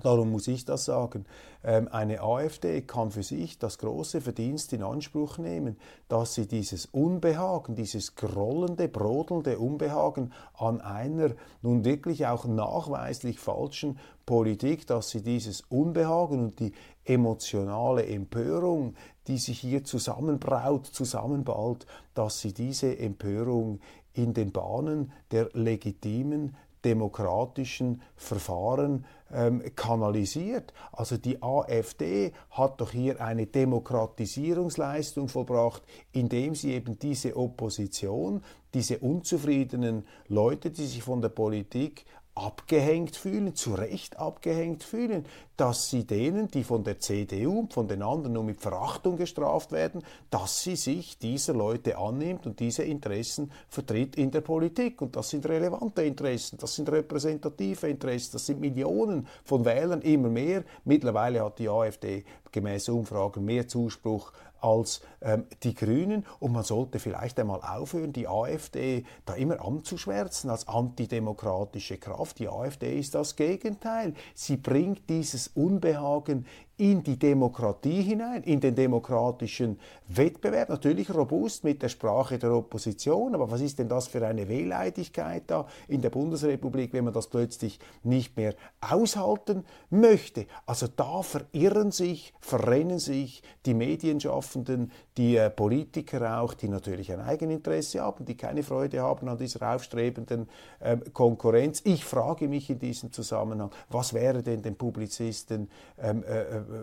Darum 0.00 0.30
muss 0.30 0.46
ich 0.46 0.64
das 0.64 0.84
sagen. 0.84 1.26
Ähm, 1.64 1.88
eine 1.90 2.22
AfD 2.22 2.82
kann 2.82 3.10
für 3.10 3.24
sich 3.24 3.58
das 3.58 3.78
große 3.78 4.20
Verdienst 4.20 4.72
in 4.72 4.84
Anspruch 4.84 5.38
nehmen, 5.38 5.76
dass 6.08 6.34
sie 6.34 6.46
dieses 6.46 6.86
Unbehagen, 6.86 7.74
dieses 7.74 8.14
grollende, 8.14 8.86
brodelnde 8.86 9.58
Unbehagen 9.58 10.32
an 10.56 10.80
einer 10.80 11.30
nun 11.62 11.84
wirklich 11.84 12.26
auch 12.26 12.44
nachweislich 12.44 13.40
falschen 13.40 13.98
Politik, 14.24 14.86
dass 14.86 15.10
sie 15.10 15.22
dieses 15.22 15.62
Unbehagen 15.62 16.44
und 16.44 16.60
die 16.60 16.72
emotionale 17.04 18.06
Empörung, 18.06 18.94
die 19.26 19.38
sich 19.38 19.58
hier 19.58 19.82
zusammenbraut, 19.82 20.86
zusammenballt, 20.86 21.86
dass 22.14 22.40
sie 22.40 22.54
diese 22.54 22.96
Empörung 22.98 23.80
in 24.12 24.32
den 24.32 24.52
Bahnen 24.52 25.12
der 25.32 25.48
legitimen 25.54 26.56
demokratischen 26.84 28.02
Verfahren 28.16 29.04
ähm, 29.32 29.62
kanalisiert. 29.74 30.72
Also 30.92 31.16
die 31.16 31.42
AfD 31.42 32.32
hat 32.50 32.80
doch 32.80 32.90
hier 32.90 33.20
eine 33.20 33.46
Demokratisierungsleistung 33.46 35.28
vollbracht, 35.28 35.82
indem 36.12 36.54
sie 36.54 36.72
eben 36.72 36.98
diese 36.98 37.36
Opposition, 37.36 38.42
diese 38.74 38.98
unzufriedenen 38.98 40.06
Leute, 40.28 40.70
die 40.70 40.86
sich 40.86 41.02
von 41.02 41.20
der 41.20 41.30
Politik 41.30 42.04
abgehängt 42.38 43.16
fühlen, 43.16 43.54
zu 43.54 43.74
Recht 43.74 44.18
abgehängt 44.18 44.84
fühlen, 44.84 45.26
dass 45.56 45.90
sie 45.90 46.04
denen, 46.04 46.48
die 46.48 46.62
von 46.62 46.84
der 46.84 47.00
CDU 47.00 47.60
und 47.60 47.72
von 47.72 47.88
den 47.88 48.02
anderen 48.02 48.34
nur 48.34 48.44
mit 48.44 48.60
Verachtung 48.60 49.16
gestraft 49.16 49.72
werden, 49.72 50.04
dass 50.30 50.62
sie 50.62 50.76
sich 50.76 51.18
dieser 51.18 51.52
Leute 51.52 51.98
annimmt 51.98 52.46
und 52.46 52.60
diese 52.60 52.84
Interessen 52.84 53.50
vertritt 53.68 54.16
in 54.16 54.30
der 54.30 54.40
Politik. 54.40 55.02
Und 55.02 55.16
das 55.16 55.30
sind 55.30 55.46
relevante 55.46 56.02
Interessen, 56.02 56.58
das 56.58 56.74
sind 56.74 56.90
repräsentative 56.90 57.88
Interessen, 57.88 58.32
das 58.34 58.46
sind 58.46 58.60
Millionen 58.60 59.26
von 59.44 59.64
Wählern, 59.64 60.02
immer 60.02 60.28
mehr. 60.28 60.62
Mittlerweile 60.84 61.44
hat 61.44 61.58
die 61.58 61.68
AfD 61.68 62.24
gemäß 62.52 62.88
Umfragen 62.88 63.44
mehr 63.44 63.66
Zuspruch 63.66 64.32
als 64.60 65.00
ähm, 65.20 65.46
die 65.62 65.74
Grünen 65.74 66.26
und 66.40 66.52
man 66.52 66.62
sollte 66.62 66.98
vielleicht 66.98 67.38
einmal 67.38 67.60
aufhören, 67.60 68.12
die 68.12 68.28
AfD 68.28 69.04
da 69.24 69.34
immer 69.34 69.64
anzuschwärzen 69.64 70.50
als 70.50 70.68
antidemokratische 70.68 71.98
Kraft. 71.98 72.38
Die 72.38 72.48
AfD 72.48 72.98
ist 72.98 73.14
das 73.14 73.36
Gegenteil. 73.36 74.14
Sie 74.34 74.56
bringt 74.56 75.08
dieses 75.08 75.48
Unbehagen 75.48 76.46
in 76.78 77.02
die 77.02 77.18
Demokratie 77.18 78.02
hinein, 78.02 78.44
in 78.44 78.60
den 78.60 78.74
demokratischen 78.74 79.78
Wettbewerb, 80.06 80.68
natürlich 80.68 81.12
robust 81.12 81.64
mit 81.64 81.82
der 81.82 81.88
Sprache 81.88 82.38
der 82.38 82.52
Opposition, 82.52 83.34
aber 83.34 83.50
was 83.50 83.60
ist 83.60 83.80
denn 83.80 83.88
das 83.88 84.06
für 84.06 84.24
eine 84.24 84.48
Wehleidigkeit 84.48 85.42
da 85.48 85.66
in 85.88 86.00
der 86.00 86.10
Bundesrepublik, 86.10 86.92
wenn 86.92 87.04
man 87.04 87.12
das 87.12 87.26
plötzlich 87.26 87.80
nicht 88.04 88.36
mehr 88.36 88.54
aushalten 88.80 89.64
möchte? 89.90 90.46
Also 90.66 90.86
da 90.86 91.22
verirren 91.22 91.90
sich, 91.90 92.32
verrennen 92.40 93.00
sich 93.00 93.42
die 93.66 93.74
Medienschaffenden, 93.74 94.92
die 95.18 95.36
äh, 95.36 95.50
Politiker 95.50 96.40
auch, 96.40 96.54
die 96.54 96.68
natürlich 96.68 97.12
ein 97.12 97.20
Eigeninteresse 97.20 98.00
haben, 98.00 98.24
die 98.24 98.36
keine 98.36 98.62
Freude 98.62 99.02
haben 99.02 99.28
an 99.28 99.36
dieser 99.36 99.74
aufstrebenden 99.74 100.48
äh, 100.78 100.96
Konkurrenz. 101.12 101.82
Ich 101.84 102.04
frage 102.04 102.48
mich 102.48 102.70
in 102.70 102.78
diesem 102.78 103.12
Zusammenhang, 103.12 103.70
was 103.90 104.14
wäre 104.14 104.42
denn 104.42 104.62
den 104.62 104.76
Publizisten 104.76 105.68
ähm, 106.00 106.22
äh, 106.22 106.42
äh 106.42 106.78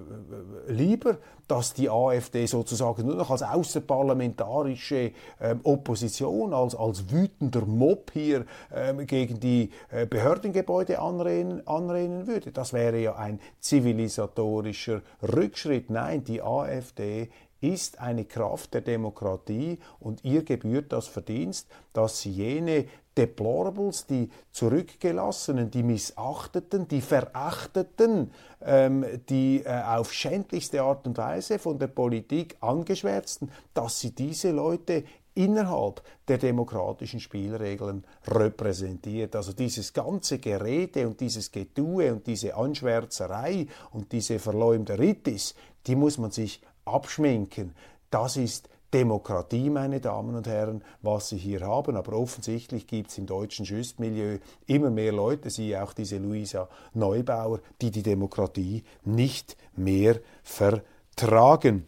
äh, 0.67 0.71
lieber, 0.71 1.17
dass 1.47 1.73
die 1.73 1.89
AfD 1.89 2.45
sozusagen 2.45 3.05
nur 3.05 3.15
noch 3.15 3.29
als 3.29 3.43
außerparlamentarische 3.43 5.11
ähm, 5.39 5.59
Opposition, 5.63 6.53
als, 6.53 6.75
als 6.75 7.11
wütender 7.11 7.65
Mob 7.65 8.11
hier 8.11 8.45
ähm, 8.73 9.05
gegen 9.05 9.39
die 9.39 9.69
äh, 9.91 10.05
Behördengebäude 10.05 10.99
anrennen, 10.99 11.65
anrennen 11.67 12.27
würde. 12.27 12.51
Das 12.51 12.73
wäre 12.73 12.97
ja 12.97 13.15
ein 13.15 13.39
zivilisatorischer 13.59 15.01
Rückschritt. 15.21 15.89
Nein, 15.89 16.23
die 16.23 16.41
AfD 16.41 17.29
ist 17.73 17.99
eine 17.99 18.25
Kraft 18.25 18.73
der 18.73 18.81
Demokratie 18.81 19.79
und 19.99 20.23
ihr 20.23 20.43
gebührt 20.43 20.91
das 20.91 21.07
Verdienst, 21.07 21.67
dass 21.93 22.21
sie 22.21 22.31
jene 22.31 22.85
Deplorables, 23.17 24.05
die 24.07 24.29
Zurückgelassenen, 24.51 25.71
die 25.71 25.83
Missachteten, 25.83 26.87
die 26.87 27.01
Verachteten, 27.01 28.31
ähm, 28.61 29.05
die 29.29 29.63
äh, 29.63 29.81
auf 29.83 30.11
schändlichste 30.13 30.81
Art 30.81 31.07
und 31.07 31.17
Weise 31.17 31.57
von 31.59 31.79
der 31.79 31.87
Politik 31.87 32.57
angeschwärzten, 32.59 33.51
dass 33.73 34.01
sie 34.01 34.11
diese 34.11 34.51
Leute 34.51 35.05
innerhalb 35.33 36.01
der 36.27 36.37
demokratischen 36.37 37.19
Spielregeln 37.19 38.05
repräsentiert. 38.25 39.35
Also 39.35 39.53
dieses 39.53 39.93
ganze 39.93 40.39
Gerede 40.39 41.07
und 41.07 41.19
dieses 41.19 41.51
Getue 41.51 42.11
und 42.13 42.25
diese 42.25 42.55
Anschwärzerei 42.55 43.67
und 43.91 44.11
diese 44.11 44.39
Verleumderitis, 44.39 45.55
die 45.87 45.95
muss 45.95 46.17
man 46.17 46.31
sich 46.31 46.61
abschminken. 46.85 47.75
Das 48.09 48.37
ist 48.37 48.69
Demokratie, 48.93 49.69
meine 49.69 49.99
Damen 49.99 50.35
und 50.35 50.47
Herren, 50.47 50.81
was 51.01 51.29
Sie 51.29 51.37
hier 51.37 51.61
haben. 51.61 51.97
Aber 51.97 52.13
offensichtlich 52.13 52.87
gibt 52.87 53.09
es 53.09 53.17
im 53.17 53.25
deutschen 53.25 53.65
Justmilieu 53.65 54.37
immer 54.67 54.89
mehr 54.89 55.11
Leute, 55.11 55.49
siehe 55.49 55.83
auch 55.83 55.91
diese 55.91 56.17
Luisa 56.17 56.69
Neubauer, 56.93 57.59
die 57.81 57.91
die 57.91 58.03
Demokratie 58.03 58.83
nicht 59.03 59.57
mehr 59.75 60.21
vertragen. 60.43 61.87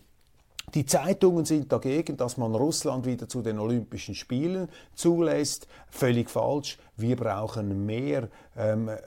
Die 0.74 0.86
Zeitungen 0.86 1.46
sind 1.46 1.72
dagegen, 1.72 2.18
dass 2.18 2.36
man 2.36 2.54
Russland 2.54 3.06
wieder 3.06 3.30
zu 3.30 3.42
den 3.42 3.58
Olympischen 3.58 4.16
Spielen 4.16 4.68
zulässt. 4.94 5.66
Völlig 5.90 6.30
falsch. 6.30 6.78
Wir 6.98 7.16
brauchen 7.16 7.86
mehr 7.86 8.28
ähm, 8.58 8.90
äh, 8.90 8.98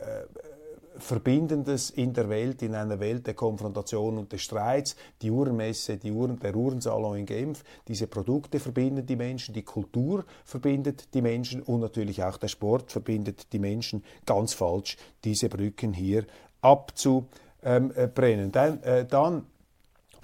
Verbindendes 1.01 1.91
in 1.91 2.13
der 2.13 2.29
Welt, 2.29 2.63
in 2.63 2.75
einer 2.75 3.01
Welt 3.01 3.27
der 3.27 3.35
Konfrontation 3.35 4.19
und 4.19 4.33
des 4.33 4.43
Streits. 4.43 4.97
Die 5.23 5.31
Uhrenmesse, 5.31 5.97
die 5.97 6.13
Uhren, 6.13 6.39
der 6.39 6.55
Uhrensalon 6.55 7.19
in 7.19 7.27
Genf, 7.27 7.65
diese 7.89 8.07
Produkte 8.07 8.61
verbinden 8.61 9.07
die 9.07 9.17
Menschen, 9.17 9.55
die 9.55 9.63
Kultur 9.63 10.25
verbindet 10.45 11.13
die 11.15 11.23
Menschen 11.23 11.63
und 11.63 11.81
natürlich 11.81 12.23
auch 12.23 12.37
der 12.37 12.49
Sport 12.49 12.93
verbindet 12.93 13.53
die 13.53 13.59
Menschen. 13.59 14.05
Ganz 14.27 14.53
falsch, 14.53 14.97
diese 15.25 15.49
Brücken 15.49 15.93
hier 15.93 16.27
abzubrennen. 16.61 18.53
Dann, 18.53 18.83
äh, 18.83 19.05
dann 19.07 19.47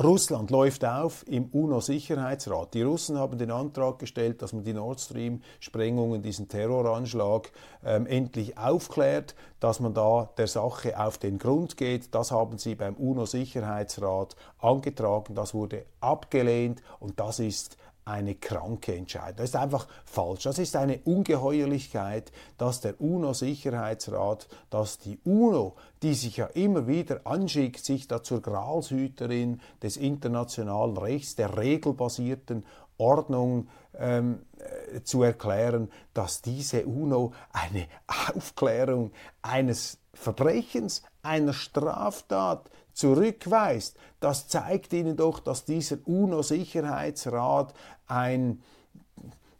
Russland 0.03 0.51
läuft 0.51 0.85
auf 0.85 1.27
im 1.27 1.47
UNO-Sicherheitsrat. 1.47 2.75
Die 2.75 2.83
Russen 2.83 3.19
haben 3.19 3.39
den 3.39 3.51
Antrag 3.51 3.99
gestellt, 3.99 4.43
dass 4.43 4.53
man 4.53 4.63
die 4.63 4.75
Nord 4.75 5.01
Stream-Sprengungen, 5.01 6.21
diesen 6.21 6.49
Terroranschlag 6.49 7.51
ähm, 7.83 8.07
endlich 8.07 8.59
aufklärt, 8.59 9.35
dass 9.59 9.81
man 9.81 9.95
da 9.95 10.29
der 10.37 10.49
Sache 10.49 11.01
auf 11.01 11.17
den 11.17 11.39
Grund 11.39 11.79
geht. 11.79 12.15
Das 12.15 12.31
haben 12.31 12.59
sie 12.59 12.75
beim 12.75 12.95
UNO-Sicherheitsrat 12.95 14.37
angetragen. 14.59 15.35
Das 15.35 15.55
wurde 15.55 15.87
abgelehnt 16.01 16.83
und 17.01 17.19
das 17.19 17.39
ist 17.39 17.79
eine 18.07 18.37
kranke 18.37 18.95
Entscheidung. 18.95 19.37
Das 19.37 19.51
ist 19.51 19.57
einfach 19.57 19.87
falsch. 20.05 20.45
Das 20.45 20.59
ist 20.59 20.77
eine 20.77 21.01
Ungeheuerlichkeit, 21.05 22.33
dass 22.57 22.81
der 22.81 23.01
UNO-Sicherheitsrat, 23.01 24.49
dass 24.71 24.99
die 24.99 25.19
UNO, 25.25 25.75
die 26.03 26.14
sich 26.14 26.37
ja 26.37 26.47
immer 26.47 26.87
wieder 26.87 27.21
anschickt, 27.25 27.85
sich 27.85 28.07
da 28.07 28.23
zur 28.23 28.40
Gralshüterin 28.40 29.61
des 29.83 29.97
internationalen 29.97 30.97
Rechts, 30.97 31.35
der 31.35 31.59
regelbasierten 31.59 32.64
Ordnung 32.97 33.69
ähm, 33.99 34.47
äh, 34.59 35.03
zu 35.03 35.23
erklären, 35.23 35.90
dass 36.14 36.42
diese 36.42 36.87
UNO 36.87 37.33
eine 37.53 37.88
Aufklärung 38.07 39.11
eines 39.42 39.99
Verbrechens, 40.14 41.03
einer 41.23 41.53
Straftat 41.53 42.71
zurückweist, 42.97 43.97
das 44.21 44.49
zeigt 44.49 44.95
Ihnen 44.95 45.16
doch, 45.16 45.40
dass 45.40 45.66
dieser 45.66 45.99
UNO-Sicherheitsrat 46.07 47.75
ein 48.07 48.62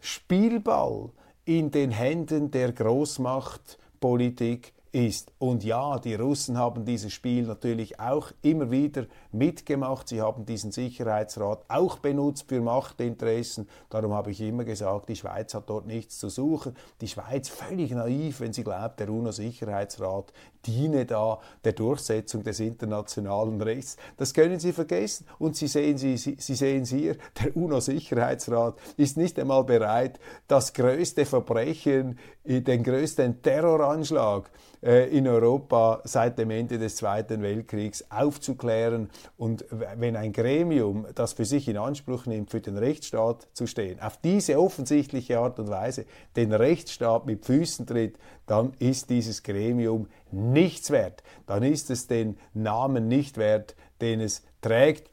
Spielball 0.00 1.11
in 1.44 1.70
den 1.70 1.90
Händen 1.90 2.50
der 2.50 2.72
Großmachtpolitik 2.72 4.72
ist. 4.96 5.30
Und 5.38 5.62
ja, 5.62 5.98
die 5.98 6.14
Russen 6.14 6.56
haben 6.56 6.87
dieses 6.87 7.12
Spiel 7.12 7.44
natürlich 7.44 8.00
auch 8.00 8.32
immer 8.40 8.70
wieder 8.70 9.04
mitgemacht. 9.30 10.09
Sie 10.09 10.22
haben 10.22 10.46
diesen 10.46 10.72
Sicherheitsrat 10.72 11.66
auch 11.68 11.98
benutzt 11.98 12.46
für 12.48 12.62
Machtinteressen. 12.62 13.68
Darum 13.90 14.14
habe 14.14 14.30
ich 14.30 14.40
immer 14.40 14.64
gesagt, 14.64 15.11
die 15.11 15.16
Schweiz 15.16 15.52
hat 15.52 15.68
dort 15.68 15.87
nichts 15.87 16.18
zu 16.18 16.30
suchen. 16.30 16.74
Die 17.02 17.09
Schweiz 17.09 17.50
völlig 17.50 17.90
naiv, 17.90 18.40
wenn 18.40 18.54
sie 18.54 18.64
glaubt, 18.64 18.98
der 18.98 19.11
UNO-Sicherheitsrat 19.11 20.32
diene 20.66 21.07
da 21.07 21.40
der 21.64 21.72
Durchsetzung 21.72 22.42
des 22.42 22.61
internationalen 22.61 23.61
Rechts. 23.61 23.96
Das 24.16 24.35
können 24.35 24.59
Sie 24.59 24.72
vergessen. 24.72 25.26
Und 25.38 25.57
Sie 25.57 25.68
sehen, 25.68 25.98
Sie, 25.98 26.16
Sie, 26.16 26.37
sehen 26.55 26.85
hier, 26.85 27.16
der 27.42 27.57
UNO-Sicherheitsrat 27.57 28.79
ist 28.96 29.16
nicht 29.16 29.38
einmal 29.38 29.64
bereit, 29.64 30.18
das 30.48 30.72
größte 30.72 31.24
Verbrechen, 31.24 32.18
den 32.44 32.83
größten 32.83 33.42
Terroranschlag 33.42 34.50
äh, 34.83 35.09
in 35.16 35.26
Europa 35.26 36.00
seit 36.05 36.38
dem 36.38 36.50
Ende 36.50 36.79
des 36.79 36.96
Zweiten 36.96 37.42
Weltkriegs 37.42 38.05
aufzuklären. 38.11 39.11
Und 39.37 39.64
wenn 39.70 40.16
ein 40.16 40.33
Gremium 40.33 41.07
das 41.14 41.33
für 41.33 41.44
sich 41.44 41.68
in 41.68 41.76
Anspruch 41.76 42.26
nimmt, 42.26 42.50
für 42.50 42.61
den 42.61 42.76
Rechtsstaat 42.76 43.48
zu 43.52 43.66
stehen, 43.66 44.00
auf 44.00 44.18
diese 44.18 44.61
offensichtliche 44.61 45.38
Art 45.38 45.59
und 45.59 45.68
Weise 45.68 46.05
den 46.37 46.52
Rechtsstaat 46.52 47.26
mit 47.26 47.44
Füßen 47.44 47.87
tritt, 47.87 48.18
dann 48.46 48.72
ist 48.78 49.11
dieses 49.11 49.42
Gremium 49.42 50.09
nichts 50.30 50.90
wert. 50.90 51.22
Dann 51.46 51.62
ist 51.62 51.90
es 51.90 52.06
den 52.06 52.38
Namen 52.54 53.09
nicht 53.09 53.37
wert, 53.37 53.74
den 54.00 54.20
es 54.20 54.42
trägt. 54.61 55.11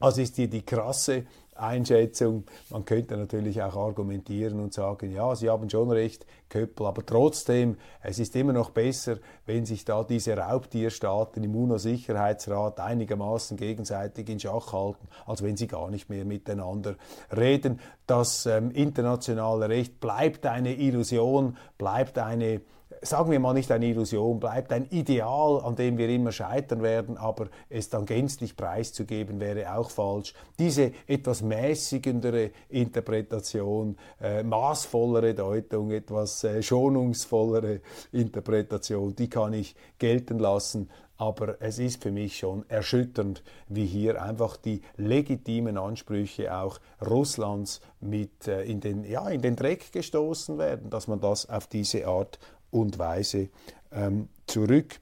Also 0.00 0.20
ist 0.20 0.36
hier 0.36 0.48
die 0.48 0.62
krasse 0.62 1.24
Einschätzung. 1.58 2.44
Man 2.70 2.84
könnte 2.84 3.16
natürlich 3.16 3.62
auch 3.62 3.76
argumentieren 3.76 4.60
und 4.60 4.72
sagen, 4.72 5.12
ja, 5.12 5.34
Sie 5.34 5.50
haben 5.50 5.68
schon 5.68 5.90
recht, 5.90 6.26
Köppel, 6.48 6.86
aber 6.86 7.04
trotzdem, 7.04 7.76
es 8.02 8.18
ist 8.18 8.34
immer 8.34 8.52
noch 8.52 8.70
besser, 8.70 9.18
wenn 9.44 9.66
sich 9.66 9.84
da 9.84 10.02
diese 10.02 10.36
Raubtierstaaten 10.36 11.44
im 11.44 11.54
UNO-Sicherheitsrat 11.54 12.80
einigermaßen 12.80 13.56
gegenseitig 13.56 14.28
in 14.28 14.40
Schach 14.40 14.72
halten, 14.72 15.08
als 15.26 15.42
wenn 15.42 15.56
sie 15.56 15.66
gar 15.66 15.90
nicht 15.90 16.08
mehr 16.08 16.24
miteinander 16.24 16.96
reden. 17.36 17.80
Das 18.06 18.46
ähm, 18.46 18.70
internationale 18.70 19.68
Recht 19.68 20.00
bleibt 20.00 20.46
eine 20.46 20.74
Illusion, 20.74 21.56
bleibt 21.76 22.18
eine 22.18 22.62
sagen 23.02 23.30
wir 23.30 23.40
mal 23.40 23.54
nicht 23.54 23.70
eine 23.70 23.86
Illusion, 23.86 24.40
bleibt 24.40 24.72
ein 24.72 24.86
Ideal, 24.90 25.60
an 25.62 25.76
dem 25.76 25.98
wir 25.98 26.08
immer 26.08 26.32
scheitern 26.32 26.82
werden, 26.82 27.16
aber 27.16 27.48
es 27.68 27.88
dann 27.88 28.06
gänzlich 28.06 28.56
preiszugeben 28.56 29.40
wäre 29.40 29.76
auch 29.76 29.90
falsch. 29.90 30.34
Diese 30.58 30.92
etwas 31.06 31.42
mäßigendere 31.42 32.50
Interpretation, 32.68 33.96
äh, 34.20 34.42
maßvollere 34.42 35.34
Deutung, 35.34 35.90
etwas 35.90 36.44
äh, 36.44 36.62
schonungsvollere 36.62 37.80
Interpretation, 38.12 39.14
die 39.14 39.28
kann 39.28 39.52
ich 39.52 39.74
gelten 39.98 40.38
lassen. 40.38 40.88
Aber 41.20 41.60
es 41.60 41.80
ist 41.80 42.00
für 42.00 42.12
mich 42.12 42.38
schon 42.38 42.64
erschütternd, 42.68 43.42
wie 43.68 43.86
hier 43.86 44.22
einfach 44.22 44.56
die 44.56 44.82
legitimen 44.96 45.76
Ansprüche 45.76 46.56
auch 46.56 46.78
Russlands 47.04 47.80
mit 48.00 48.46
äh, 48.46 48.62
in, 48.62 48.78
den, 48.78 49.02
ja, 49.02 49.28
in 49.28 49.42
den 49.42 49.56
Dreck 49.56 49.90
gestoßen 49.92 50.58
werden, 50.58 50.90
dass 50.90 51.08
man 51.08 51.20
das 51.20 51.50
auf 51.50 51.66
diese 51.66 52.06
Art 52.06 52.38
und 52.70 52.98
Weise 52.98 53.48
ähm, 53.92 54.28
zurück 54.46 55.00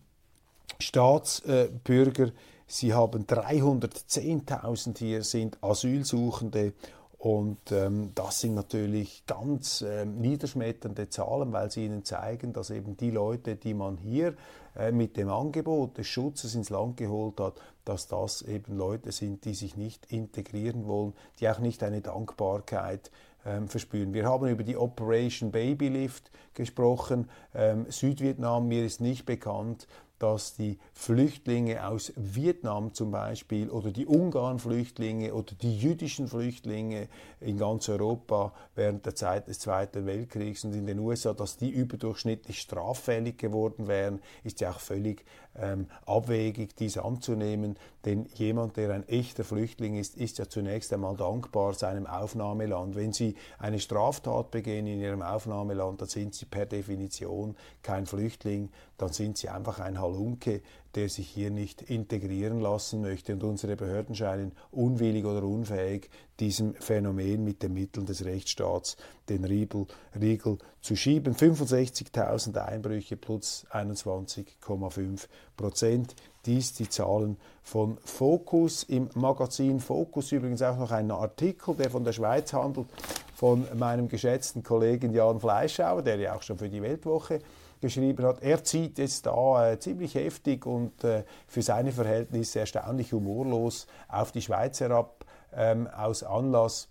Staatsbürger. 0.80 2.32
Sie 2.67 2.93
haben 2.93 3.25
310.000 3.25 4.97
hier 4.97 5.23
sind 5.23 5.58
Asylsuchende 5.63 6.73
Und 7.17 7.71
ähm, 7.71 8.12
das 8.13 8.41
sind 8.41 8.53
natürlich 8.53 9.25
ganz 9.25 9.84
ähm, 9.88 10.19
niederschmetternde 10.19 11.10
Zahlen, 11.10 11.51
weil 11.51 11.71
sie 11.71 11.86
ihnen 11.86 12.06
zeigen, 12.06 12.53
dass 12.53 12.69
eben 12.69 12.95
die 12.95 13.10
Leute, 13.10 13.56
die 13.56 13.73
man 13.73 13.97
hier 13.97 14.36
äh, 14.75 14.91
mit 14.91 15.17
dem 15.17 15.30
Angebot 15.30 15.97
des 15.97 16.06
Schutzes 16.08 16.53
ins 16.53 16.69
Land 16.69 16.97
geholt 16.97 17.39
hat, 17.39 17.56
dass 17.86 18.08
das 18.08 18.43
eben 18.43 18.77
Leute 18.77 19.12
sind, 19.12 19.45
die 19.45 19.56
sich 19.56 19.75
nicht 19.75 20.12
integrieren 20.12 20.86
wollen, 20.86 21.13
die 21.39 21.49
auch 21.49 21.58
nicht 21.58 21.82
eine 21.82 22.01
Dankbarkeit 22.01 23.10
ähm, 23.47 23.67
verspüren. 23.67 24.13
Wir 24.13 24.25
haben 24.25 24.47
über 24.47 24.63
die 24.63 24.77
Operation 24.77 25.51
Babylift 25.51 26.30
gesprochen. 26.53 27.30
Ähm, 27.56 27.88
Südvietnam, 27.89 28.67
mir 28.67 28.86
ist 28.86 29.01
nicht 29.01 29.25
bekannt, 29.25 29.88
dass 30.19 30.56
die 30.56 30.80
Flüchtlinge 30.93 31.88
aus 31.88 32.12
Vietnam 32.15 32.93
zum 32.93 33.12
Beispiel 33.12 33.69
oder 33.69 33.91
die 33.91 34.06
Ungarn-Flüchtlinge 34.06 35.34
oder 35.34 35.53
die 35.62 35.77
jüdischen 35.77 36.27
Flüchtlinge 36.27 37.08
in 37.39 37.58
ganz 37.58 37.88
Europa 37.89 38.53
während 38.75 39.06
der 39.06 39.15
Zeit 39.15 39.47
des 39.47 39.60
Zweiten 39.60 40.06
Weltkriegs 40.06 40.63
und 40.63 40.73
in 40.73 40.88
den 40.88 40.99
USA, 40.99 41.34
dass 41.34 41.58
die 41.58 41.69
überdurchschnittlich 41.69 42.60
straffällig 42.60 43.38
geworden 43.38 43.88
wären, 43.88 44.21
ist 44.43 44.60
ja 44.62 44.71
auch 44.71 44.80
völlig 44.80 45.23
ähm, 45.60 45.88
abwegig, 46.06 46.76
dies 46.76 46.98
anzunehmen. 46.98 47.78
Denn 48.06 48.26
jemand, 48.36 48.78
der 48.78 48.91
ein 48.91 49.08
echter 49.08 49.43
Flüchtling 49.43 49.96
ist, 49.96 50.15
ist 50.15 50.38
ja 50.38 50.48
zunächst 50.48 50.93
einmal 50.93 51.15
dankbar 51.15 51.74
seinem 51.74 52.08
Aufnahmeland. 52.08 52.96
Wenn 52.96 53.12
Sie 53.13 53.36
eine 53.60 53.80
Straftat 53.80 54.52
begehen 54.52 54.88
in 54.88 55.00
Ihrem 55.00 55.22
Aufnahmeland, 55.22 56.02
dann 56.02 56.08
sind 56.08 56.36
Sie 56.36 56.46
per 56.46 56.65
Definition 56.65 57.56
kein 57.82 58.06
Flüchtling, 58.06 58.70
dann 58.98 59.12
sind 59.12 59.38
Sie 59.38 59.50
einfach 59.50 59.80
ein 59.80 60.00
Halunke, 60.00 60.62
der 60.97 61.10
sich 61.10 61.29
hier 61.29 61.51
nicht 61.51 61.83
integrieren 61.83 62.60
lassen 62.60 63.01
möchte. 63.01 63.33
Und 63.33 63.43
unsere 63.43 63.75
Behörden 63.75 64.15
scheinen 64.15 64.51
unwillig 64.71 65.25
oder 65.25 65.43
unfähig, 65.43 66.10
diesem 66.39 66.73
Phänomen 66.73 67.43
mit 67.43 67.62
den 67.62 67.75
Mitteln 67.75 68.07
des 68.07 68.25
Rechtsstaats 68.25 68.97
den 69.29 69.45
Riegel, 69.45 69.86
Riegel 70.19 70.57
zu 70.81 70.95
schieben. 70.95 71.36
65.000 71.36 72.57
Einbrüche 72.57 73.15
plus 73.15 73.67
21,5 73.71 75.27
Prozent. 75.55 76.15
Dies 76.47 76.73
die 76.73 76.89
Zahlen 76.89 77.38
von 77.62 77.99
Focus. 78.03 78.81
Im 78.81 79.10
Magazin 79.13 79.79
Focus 79.79 80.31
übrigens 80.31 80.63
auch 80.63 80.79
noch 80.79 80.89
ein 80.89 81.12
Artikel, 81.12 81.75
der 81.75 81.91
von 81.91 82.05
der 82.05 82.13
Schweiz 82.13 82.53
handelt, 82.53 82.88
von 83.36 83.67
meinem 83.77 84.07
geschätzten 84.07 84.63
Kollegen 84.63 85.13
Jan 85.13 85.39
Fleischauer, 85.39 86.01
der 86.01 86.15
ja 86.15 86.36
auch 86.36 86.41
schon 86.41 86.57
für 86.57 86.69
die 86.69 86.81
Weltwoche 86.81 87.39
geschrieben 87.82 88.26
hat. 88.26 88.42
Er 88.42 88.63
zieht 88.63 88.98
jetzt 88.98 89.26
da 89.26 89.72
äh, 89.72 89.80
ziemlich 89.80 90.16
heftig 90.16 90.66
und 90.66 91.04
äh, 91.04 91.24
für 91.48 91.62
seine 91.62 91.92
Verhältnisse 91.92 92.60
erstaunlich 92.60 93.13
humorlos 93.13 93.88
auf 94.08 94.32
die 94.32 94.42
Schweiz 94.42 94.80
herab 94.80 95.26
ähm, 95.54 95.88
aus 95.88 96.24
Anlass 96.24 96.90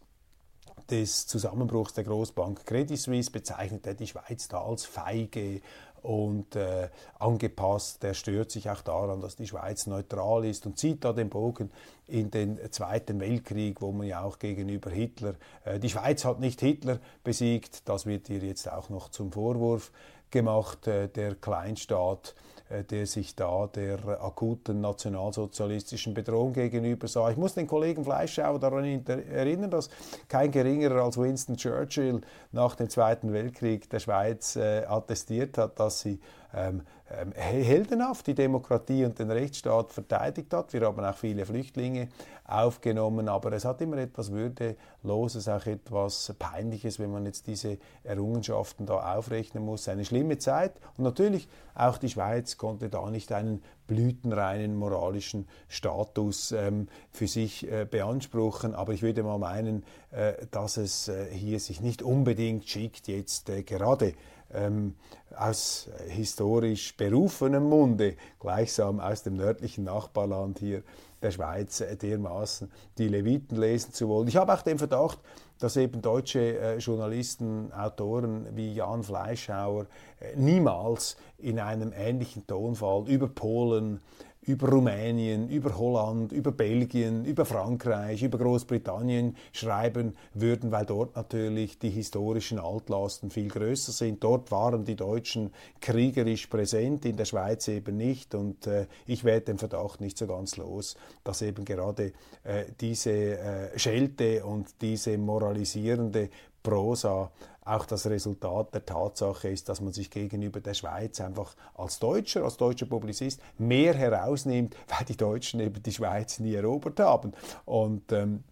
des 0.91 1.27
Zusammenbruchs 1.27 1.95
der 1.95 2.05
Großbank 2.05 2.65
Credit 2.65 2.99
Suisse 2.99 3.31
bezeichnet 3.31 3.87
er 3.87 3.95
die 3.95 4.07
Schweiz 4.07 4.49
da 4.49 4.63
als 4.63 4.85
feige 4.85 5.61
und 6.03 6.55
äh, 6.55 6.89
angepasst. 7.19 8.05
Er 8.05 8.15
stört 8.15 8.53
sich 8.53 8.71
auch 8.71 8.83
daran, 8.83 9.21
dass 9.21 9.35
die 9.35 9.49
Schweiz 9.49 9.87
neutral 9.87 10.45
ist 10.45 10.65
und 10.65 10.79
zieht 10.79 11.05
da 11.05 11.13
den 11.13 11.29
Bogen 11.29 11.71
in 12.07 12.31
den 12.31 12.61
Zweiten 12.71 13.19
Weltkrieg, 13.19 13.83
wo 13.83 13.91
man 13.91 14.07
ja 14.07 14.23
auch 14.23 14.39
gegenüber 14.39 14.91
Hitler, 14.91 15.35
äh, 15.65 15.81
die 15.81 15.91
Schweiz 15.91 16.25
hat 16.25 16.39
nicht 16.39 16.61
Hitler 16.61 17.01
besiegt, 17.25 17.89
das 17.89 18.07
wird 18.07 18.31
ihr 18.31 18.39
jetzt 18.39 18.71
auch 18.71 18.89
noch 18.89 19.09
zum 19.09 19.33
Vorwurf 19.33 19.91
gemacht, 20.31 20.87
äh, 20.87 21.09
der 21.09 21.35
Kleinstaat, 21.35 22.35
äh, 22.69 22.85
der 22.85 23.07
sich 23.07 23.37
da 23.37 23.69
der 23.69 24.23
akuten 24.23 24.81
nationalsozialistischen 24.81 26.15
Bedrohung 26.15 26.53
gegenüber 26.53 27.09
sah. 27.09 27.31
Ich 27.31 27.37
muss 27.37 27.55
den 27.55 27.67
Kollegen 27.67 28.05
Fleischauer 28.05 28.59
daran 28.59 28.85
erinnern, 29.07 29.71
dass 29.71 29.89
kein 30.29 30.51
geringerer 30.51 31.05
als 31.05 31.17
Winston 31.17 31.57
Churchill 31.57 32.21
nach 32.53 32.75
dem 32.75 32.89
Zweiten 32.89 33.33
Weltkrieg 33.33 33.89
der 33.91 34.01
Schweiz 34.01 34.57
äh, 34.57 34.85
attestiert 34.87 35.59
hat, 35.59 35.79
dass 35.79 36.01
sie 36.01 36.19
ähm, 36.55 36.83
ähm, 37.09 37.33
heldenhaft 37.35 38.27
die 38.27 38.35
Demokratie 38.35 39.05
und 39.05 39.19
den 39.19 39.31
Rechtsstaat 39.31 39.93
verteidigt 39.93 40.53
hat. 40.53 40.73
Wir 40.73 40.81
haben 40.83 41.05
auch 41.05 41.17
viele 41.17 41.47
Flüchtlinge 41.47 42.09
aufgenommen, 42.45 43.29
aber 43.29 43.53
es 43.53 43.65
hat 43.65 43.81
immer 43.81 43.99
etwas 43.99 44.33
Würdeloses, 44.33 45.49
auch 45.49 45.67
etwas 45.67 46.35
Peinliches, 46.39 46.99
wenn 46.99 47.13
man 47.13 47.25
jetzt 47.25 47.47
diese 47.47 47.79
Errungenschaften 48.03 48.87
da 48.87 49.17
aufrechnen 49.17 49.65
muss. 49.65 49.89
Eine 49.89 50.05
schlimme 50.05 50.39
Zeit 50.39 50.73
und 50.97 51.05
natürlich 51.05 51.49
auch 51.77 51.99
die 51.99 52.09
Schweiz 52.09 52.57
konnte 52.57 52.89
da 52.89 53.09
nicht 53.11 53.33
einen 53.33 53.63
blütenreinen 53.87 54.75
moralischen 54.77 55.47
Status 55.69 56.53
ähm, 56.53 56.89
für 57.13 57.29
sich 57.29 57.71
äh, 57.71 57.87
beanspruchen. 57.89 58.75
Aber 58.75 58.93
ich 58.93 59.03
würde 59.03 59.23
mal 59.23 59.39
meinen, 59.39 59.85
äh, 60.11 60.33
dass 60.51 60.77
es 60.77 61.09
äh, 61.09 61.27
hier 61.31 61.61
sich 61.61 61.81
nicht 61.81 62.03
unbedingt 62.03 62.69
schickt, 62.69 63.09
jetzt 63.09 63.49
äh, 63.49 63.63
gerade 63.63 64.15
ähm, 64.53 64.95
aus 65.37 65.89
historisch 66.09 66.97
berufenem 66.97 67.65
Munde, 67.65 68.17
gleichsam 68.41 69.01
aus 69.01 69.23
dem 69.23 69.37
nördlichen 69.37 69.85
Nachbarland 69.85 70.59
hier 70.59 70.83
der 71.23 71.31
Schweiz 71.31 71.81
äh, 71.81 71.97
dermaßen 71.97 72.71
die 72.99 73.09
Leviten 73.09 73.57
lesen 73.57 73.93
zu 73.93 74.09
wollen. 74.09 74.29
Ich 74.29 74.37
habe 74.37 74.53
auch 74.53 74.63
den 74.63 74.79
Verdacht, 74.79 75.19
dass 75.59 75.77
eben 75.77 76.03
deutsche 76.03 76.59
äh, 76.59 76.79
Journalisten, 76.79 77.73
Autoren 77.73 78.47
wie 78.55 78.75
Jan 78.75 79.03
Fleischhauer 79.03 79.87
äh, 80.21 80.37
niemals 80.37 81.17
in 81.39 81.59
einem 81.59 81.93
ähnlichen 81.97 82.47
Tonfall 82.47 83.09
über 83.09 83.29
Polen, 83.29 84.01
über 84.47 84.69
Rumänien, 84.69 85.49
über 85.49 85.77
Holland, 85.77 86.33
über 86.33 86.53
Belgien, 86.53 87.25
über 87.25 87.45
Frankreich, 87.45 88.23
über 88.23 88.39
Großbritannien 88.39 89.37
schreiben 89.53 90.17
würden, 90.35 90.71
weil 90.71 90.87
dort 90.87 91.17
natürlich 91.17 91.79
die 91.79 91.91
historischen 91.91 92.59
Altlasten 92.59 93.31
viel 93.31 93.49
größer 93.49 93.93
sind. 93.93 94.23
Dort 94.23 94.51
waren 94.53 94.85
die 94.85 94.95
Deutschen 94.95 95.53
kriegerisch 95.81 96.47
präsent, 96.47 97.05
in 97.05 97.17
der 97.17 97.25
Schweiz 97.25 97.67
eben 97.69 97.97
nicht. 97.97 98.35
Und 98.35 98.67
äh, 98.67 98.87
ich 99.07 99.25
werde 99.25 99.47
den 99.47 99.59
Verdacht 99.59 100.01
nicht 100.01 100.17
so 100.17 100.27
ganz 100.27 100.57
los, 100.57 100.97
dass 101.25 101.43
eben 101.43 101.65
gerade 101.65 102.13
äh, 102.45 102.65
diese 102.81 103.11
äh, 103.11 103.79
Schelte 103.79 104.45
und 104.45 104.81
diese 104.81 105.19
moralisierende 105.19 106.31
Prosa 106.63 107.31
auch 107.67 107.85
das 107.85 108.07
Resultat 108.07 108.73
der 108.73 108.87
Tatsache 108.87 109.49
ist, 109.49 109.69
dass 109.69 109.81
man 109.81 109.93
sich 109.93 110.11
gegenüber 110.11 110.61
der 110.61 110.75
Schweiz 110.75 111.21
einfach 111.21 111.55
als 111.75 111.99
Deutscher, 111.99 112.45
als 112.45 112.57
deutscher 112.57 112.87
Publizist 112.87 113.41
mehr 113.59 113.95
herausnimmt, 113.95 114.77
weil 114.89 115.05
die 115.07 115.17
Deutschen 115.17 115.61
eben 115.61 115.83
die 115.83 115.93
Schweiz 115.93 116.39
nie 116.39 116.55
erobert 116.55 117.01
haben. 117.01 117.33
Und 117.65 118.13
ähm, 118.13 118.45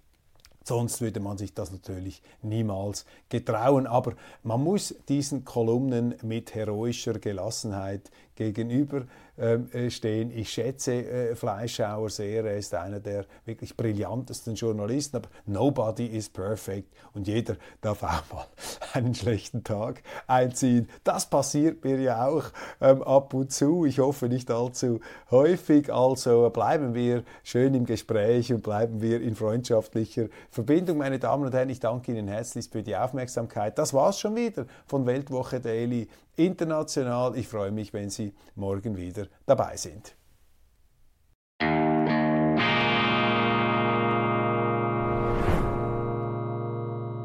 Sonst 0.66 1.03
würde 1.03 1.20
man 1.20 1.37
sich 1.37 1.53
das 1.53 1.70
natürlich 1.72 2.22
niemals 2.40 3.05
getrauen. 3.29 3.87
Aber 3.87 4.14
man 4.42 4.64
muss 4.64 4.94
diesen 5.11 5.44
Kolumnen 5.44 6.14
mit 6.22 6.55
heroischer 6.55 7.18
Gelassenheit 7.18 8.11
gegenüber 8.35 9.05
äh, 9.37 9.90
stehen. 9.90 10.31
Ich 10.31 10.51
schätze 10.51 10.92
äh, 10.92 11.35
Fleischhauer 11.35 12.09
sehr, 12.09 12.44
er 12.44 12.57
ist 12.57 12.75
einer 12.75 13.01
der 13.01 13.25
wirklich 13.44 13.77
brillantesten 13.77 14.55
Journalisten, 14.55 15.16
aber 15.16 15.29
nobody 15.47 16.07
is 16.07 16.29
perfect 16.29 16.92
und 17.14 17.27
jeder 17.27 17.57
darf 17.81 18.03
auch 18.03 18.23
mal 18.33 18.47
einen 18.92 19.14
schlechten 19.14 19.64
Tag 19.64 20.03
einziehen. 20.27 20.88
Das 21.03 21.29
passiert 21.29 21.85
mir 21.85 22.01
ja 22.01 22.29
auch 22.29 22.44
ähm, 22.81 23.03
ab 23.03 23.35
und 23.35 23.53
zu. 23.53 23.85
Ich 23.85 23.99
hoffe 23.99 24.29
nicht 24.29 24.51
allzu 24.51 25.01
häufig. 25.31 25.92
Also 25.92 26.51
bleiben 26.51 26.94
wir 26.94 27.25
schön 27.42 27.75
im 27.75 27.87
Gespräch 27.87 28.53
und 28.53 28.62
bleiben 28.62 29.03
wir 29.03 29.20
in 29.20 29.35
freundschaftlicher 29.35 30.29
Verbindung. 30.51 30.99
Meine 30.99 31.18
Damen 31.18 31.44
und 31.44 31.55
Herren, 31.55 31.70
ich 31.70 31.81
danke 31.81 32.12
Ihnen 32.12 32.29
herzlich 32.29 32.68
für 32.70 32.83
die 32.83 32.97
Aufmerksamkeit. 32.97 33.79
Das 33.79 33.92
war's 33.92 34.20
schon 34.20 34.37
wieder 34.37 34.66
von 34.87 35.07
Weltwoche 35.07 35.61
Daily 35.61 36.09
international. 36.37 37.37
Ich 37.37 37.49
freue 37.49 37.73
mich, 37.73 37.92
wenn 37.92 38.11
Sie 38.11 38.35
morgen 38.55 38.97
wieder 38.97 39.27
dabei 39.47 39.77
sind. 39.77 40.16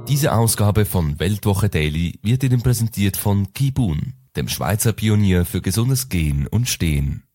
Diese 0.07 0.33
Ausgabe 0.33 0.85
von 0.85 1.19
Weltwoche 1.19 1.69
Daily 1.69 2.17
wird 2.23 2.43
Ihnen 2.43 2.63
präsentiert 2.63 3.15
von 3.15 3.53
Kibun, 3.53 4.15
dem 4.35 4.47
Schweizer 4.47 4.91
Pionier 4.91 5.45
für 5.45 5.61
gesundes 5.61 6.09
Gehen 6.09 6.47
und 6.47 6.67
Stehen. 6.67 7.28